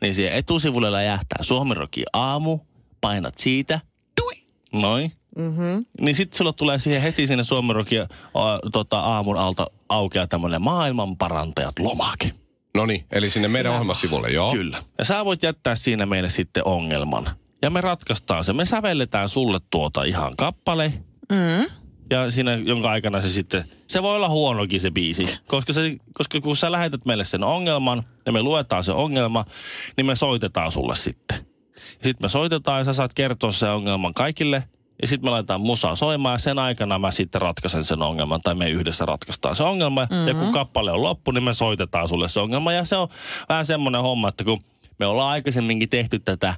niin 0.01 0.15
siihen 0.15 0.33
etusivulle 0.33 0.91
läjähtää 0.91 1.43
Suomirokin 1.43 2.05
aamu, 2.13 2.59
painat 3.05 3.37
siitä, 3.37 3.79
tui, 4.15 4.33
noin. 4.73 5.11
Mm-hmm. 5.35 5.85
Niin 6.01 6.15
sitten 6.15 6.37
sulla 6.37 6.53
tulee 6.53 6.79
siihen 6.79 7.01
heti 7.01 7.27
sinne 7.27 7.43
Suomirokin 7.43 8.07
tota, 8.71 8.99
aamun 8.99 9.37
alta 9.37 9.67
aukeaa 9.89 10.27
tämmöinen 10.27 10.61
maailman 10.61 11.17
parantajat 11.17 11.79
lomake. 11.79 12.31
No 12.75 12.85
niin, 12.85 13.05
eli 13.11 13.29
sinne 13.29 13.47
meidän 13.47 13.71
ohjelmasivulle, 13.71 14.29
joo. 14.29 14.51
Kyllä. 14.51 14.77
Ja 14.97 15.05
sä 15.05 15.25
voit 15.25 15.43
jättää 15.43 15.75
siinä 15.75 16.05
meille 16.05 16.29
sitten 16.29 16.67
ongelman. 16.67 17.29
Ja 17.61 17.69
me 17.69 17.81
ratkaistaan 17.81 18.43
se. 18.43 18.53
Me 18.53 18.65
sävelletään 18.65 19.29
sulle 19.29 19.59
tuota 19.69 20.03
ihan 20.03 20.35
kappale. 20.35 20.93
Mm. 21.29 21.71
Ja 22.09 22.31
siinä, 22.31 22.53
jonka 22.53 22.91
aikana 22.91 23.21
se 23.21 23.29
sitten, 23.29 23.65
se 23.87 24.03
voi 24.03 24.15
olla 24.15 24.29
huonokin 24.29 24.81
se 24.81 24.91
biisi. 24.91 25.37
Koska, 25.47 25.73
se, 25.73 25.97
koska 26.13 26.41
kun 26.41 26.57
sä 26.57 26.71
lähetät 26.71 27.05
meille 27.05 27.25
sen 27.25 27.43
ongelman 27.43 28.03
ja 28.25 28.31
me 28.31 28.41
luetaan 28.41 28.83
se 28.83 28.91
ongelma, 28.91 29.45
niin 29.97 30.05
me 30.05 30.15
soitetaan 30.15 30.71
sulle 30.71 30.95
sitten. 30.95 31.54
Sitten 31.91 32.25
me 32.25 32.29
soitetaan 32.29 32.79
ja 32.79 32.85
sä 32.85 32.93
saat 32.93 33.13
kertoa 33.13 33.51
sen 33.51 33.71
ongelman 33.71 34.13
kaikille. 34.13 34.63
Ja 35.01 35.07
sitten 35.07 35.27
me 35.27 35.31
laitetaan 35.31 35.61
musaa 35.61 35.95
soimaan 35.95 36.33
ja 36.33 36.39
sen 36.39 36.59
aikana 36.59 36.99
mä 36.99 37.11
sitten 37.11 37.41
ratkaisen 37.41 37.83
sen 37.83 38.01
ongelman 38.01 38.41
tai 38.41 38.55
me 38.55 38.69
yhdessä 38.69 39.05
ratkaistaan 39.05 39.55
se 39.55 39.63
ongelma. 39.63 40.01
Mm-hmm. 40.01 40.27
Ja 40.27 40.33
kun 40.33 40.53
kappale 40.53 40.91
on 40.91 41.01
loppu, 41.01 41.31
niin 41.31 41.43
me 41.43 41.53
soitetaan 41.53 42.09
sulle 42.09 42.29
se 42.29 42.39
ongelma. 42.39 42.73
Ja 42.73 42.85
se 42.85 42.95
on 42.95 43.07
vähän 43.49 43.65
semmoinen 43.65 44.01
homma, 44.01 44.27
että 44.27 44.43
kun 44.43 44.61
me 44.99 45.05
ollaan 45.05 45.29
aikaisemminkin 45.29 45.89
tehty 45.89 46.19
tätä, 46.19 46.55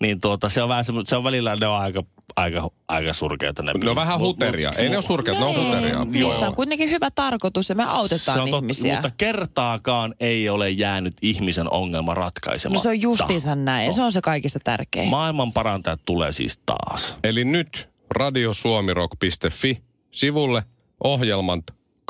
niin 0.00 0.20
tuota, 0.20 0.48
se 0.48 0.62
on 0.62 0.68
vähän 0.68 0.84
semmo- 0.84 1.02
se 1.06 1.16
on 1.16 1.24
välillä 1.24 1.56
ne 1.56 1.66
on 1.66 1.78
aika, 1.78 2.02
aika, 2.36 2.70
aika 2.88 3.12
surkeita 3.12 3.62
ne 3.62 3.72
Ne 3.84 3.90
on 3.90 3.96
vähän 3.96 4.18
huteria. 4.18 4.68
mut- 4.70 4.78
Ei 4.78 4.88
ne 4.88 4.96
ole 4.96 5.02
surkeat, 5.02 5.38
ne 5.38 5.44
on 5.44 5.54
Ei, 5.54 5.64
huteria. 5.64 6.04
Niissä 6.04 6.48
on 6.48 6.54
kuitenkin 6.54 6.90
hyvä 6.90 7.10
tarkoitus 7.10 7.68
ja 7.68 7.74
me 7.74 7.84
autetaan 7.84 8.36
se 8.38 8.42
on 8.42 8.50
totta, 8.50 8.64
ihmisiä. 8.64 8.92
mutta 8.94 9.10
kertaakaan 9.16 10.14
ei 10.20 10.48
ole 10.48 10.70
jäänyt 10.70 11.14
ihmisen 11.22 11.72
ongelma 11.72 12.14
ratkaisematta. 12.14 12.78
No 12.78 12.82
se 12.82 12.88
on 12.88 13.02
justiinsa 13.02 13.54
näin 13.54 13.86
ja 13.86 13.92
se 13.92 14.02
on 14.02 14.12
se 14.12 14.20
kaikista 14.20 14.58
tärkein. 14.64 15.08
Maailman 15.08 15.52
parantajat 15.52 16.00
tulee 16.04 16.32
siis 16.32 16.60
taas. 16.66 17.16
Eli 17.24 17.44
nyt 17.44 17.88
radiosuomirock.fi 18.10 19.82
sivulle 20.10 20.62
ohjelman 21.04 21.62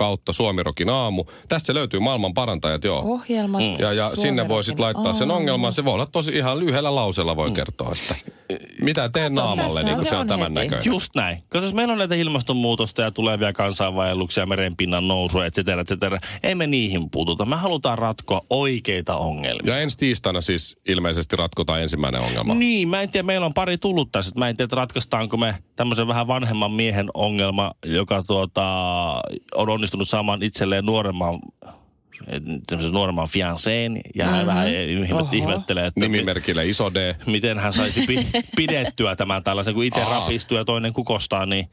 kautta 0.02 0.32
Suomirokin 0.32 0.88
aamu. 0.88 1.24
Tässä 1.48 1.74
löytyy 1.74 2.00
maailman 2.00 2.34
parantajat, 2.34 2.84
joo. 2.84 3.02
Ohjelmat. 3.04 3.60
Mm. 3.62 3.74
Ja, 3.78 3.92
ja 3.92 4.10
sinne 4.16 4.48
voi 4.48 4.64
sitten 4.64 4.84
laittaa 4.84 5.14
sen 5.14 5.30
ongelman. 5.30 5.72
Se 5.72 5.84
voi 5.84 5.94
olla 5.94 6.06
tosi 6.06 6.32
ihan 6.32 6.60
lyhyellä 6.60 6.94
lauseella 6.94 7.36
voi 7.36 7.50
kertoa, 7.50 7.92
että 7.92 8.14
mitä 8.80 9.08
teen 9.08 9.34
naamalle, 9.34 9.82
niin 9.82 9.96
kun 9.96 10.04
se 10.04 10.08
se 10.08 10.16
on 10.16 10.20
on 10.20 10.28
tämän 10.28 10.52
heti. 10.52 10.54
näköinen. 10.54 10.84
Just 10.84 11.14
näin. 11.14 11.38
Koska 11.48 11.66
jos 11.66 11.74
meillä 11.74 11.92
on 11.92 11.98
näitä 11.98 12.14
ilmastonmuutosta 12.14 13.02
ja 13.02 13.10
tulevia 13.10 13.52
kansainvaelluksia, 13.52 14.46
merenpinnan 14.46 15.08
nousua, 15.08 15.46
et 15.46 15.54
cetera, 15.54 15.80
et 15.80 15.88
cetera, 15.88 16.18
ei 16.42 16.54
me 16.54 16.66
niihin 16.66 17.10
puututa. 17.10 17.44
Me 17.44 17.56
halutaan 17.56 17.98
ratkoa 17.98 18.40
oikeita 18.50 19.16
ongelmia. 19.16 19.74
Ja 19.74 19.80
ensi 19.80 19.98
tiistaina 19.98 20.40
siis 20.40 20.76
ilmeisesti 20.88 21.36
ratkotaan 21.36 21.82
ensimmäinen 21.82 22.20
ongelma. 22.20 22.54
Niin, 22.54 22.88
mä 22.88 23.02
en 23.02 23.10
tiedä, 23.10 23.26
meillä 23.26 23.46
on 23.46 23.54
pari 23.54 23.78
tullut 23.78 24.12
tässä. 24.12 24.32
Mä 24.36 24.48
en 24.48 24.56
tiedä, 24.56 24.66
että 24.66 24.76
ratkaistaanko 24.76 25.36
me 25.36 25.54
tämmöisen 25.76 26.08
vähän 26.08 26.26
vanhemman 26.26 26.72
miehen 26.72 27.08
ongelma, 27.14 27.72
joka 27.86 28.22
tuota, 28.22 28.64
on 29.54 29.68
onnistunut 29.68 30.08
saamaan 30.08 30.42
itselleen 30.42 30.86
nuoremman 30.86 31.38
tämmöisen 32.66 32.92
nuoremman 32.92 33.28
fianceen 33.28 34.00
ja 34.14 34.26
hän 34.26 34.38
Mhm. 34.38 34.46
vähän 34.46 34.68
ihmet, 34.68 35.32
ihmettelee, 35.32 35.86
että 35.86 36.00
Nimimerkillä 36.00 36.62
iso 36.62 36.94
D. 36.94 37.14
miten 37.26 37.58
hän 37.58 37.72
saisi 37.72 38.02
pi- 38.06 38.26
pidettyä 38.56 39.16
tämän 39.16 39.44
tällaisen, 39.44 39.74
kun 39.74 39.84
itse 39.84 40.02
Aa. 40.02 40.10
rapistuu 40.10 40.56
ja 40.58 40.64
toinen 40.64 40.92
kukostaa, 40.92 41.46
niin, 41.46 41.70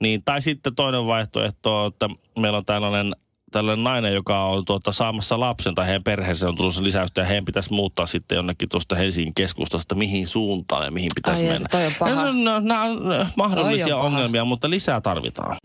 niin 0.00 0.22
tai 0.24 0.42
sitten 0.42 0.74
toinen 0.74 1.06
vaihtoehto, 1.06 1.82
on, 1.84 1.88
että 1.92 2.08
meillä 2.38 2.58
on 2.58 2.64
tällainen 2.64 3.16
tällainen 3.52 3.84
nainen, 3.84 4.14
joka 4.14 4.44
on 4.44 4.64
tuota, 4.64 4.92
saamassa 4.92 5.40
lapsen 5.40 5.74
tai 5.74 5.86
heidän 5.86 6.02
perheensä 6.04 6.48
on 6.48 6.56
tulossa 6.56 6.84
lisäystä 6.84 7.20
ja 7.20 7.24
heidän 7.24 7.44
pitäisi 7.44 7.72
muuttaa 7.72 8.06
sitten 8.06 8.36
jonnekin 8.36 8.68
tuosta 8.68 8.94
Helsingin 8.96 9.34
keskustasta, 9.34 9.94
mihin 9.94 10.26
suuntaan 10.26 10.84
ja 10.84 10.90
mihin 10.90 11.10
pitäisi 11.14 11.42
Ai, 11.44 11.48
mennä. 11.52 11.68
toi 11.70 11.86
on 11.86 11.92
paha. 11.98 12.22
On, 12.22 12.44
nämä 12.44 12.82
on 12.82 13.00
mahdollisia 13.36 13.96
on 13.96 14.04
ongelmia, 14.06 14.44
mutta 14.44 14.70
lisää 14.70 15.00
tarvitaan. 15.00 15.56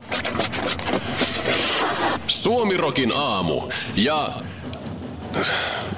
Suomirokin 2.44 3.12
aamu 3.16 3.72
ja... 3.96 4.30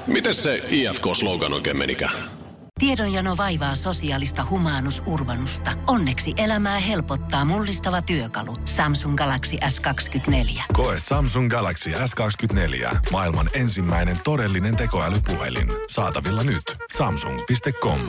Miten 0.07 0.33
se 0.33 0.61
IFK-slogan 0.67 1.53
oikein 1.53 1.77
menikään? 1.77 2.15
Tiedonjano 2.79 3.37
vaivaa 3.37 3.75
sosiaalista 3.75 4.45
humanus 4.49 5.01
urbanusta. 5.05 5.71
Onneksi 5.87 6.33
elämää 6.37 6.79
helpottaa 6.79 7.45
mullistava 7.45 8.01
työkalu. 8.01 8.57
Samsung 8.65 9.15
Galaxy 9.15 9.55
S24. 9.55 10.63
Koe 10.73 10.95
Samsung 10.99 11.49
Galaxy 11.49 11.91
S24. 11.91 12.97
Maailman 13.11 13.49
ensimmäinen 13.53 14.17
todellinen 14.23 14.75
tekoälypuhelin. 14.75 15.67
Saatavilla 15.87 16.43
nyt. 16.43 16.63
Samsung.com. 16.97 17.99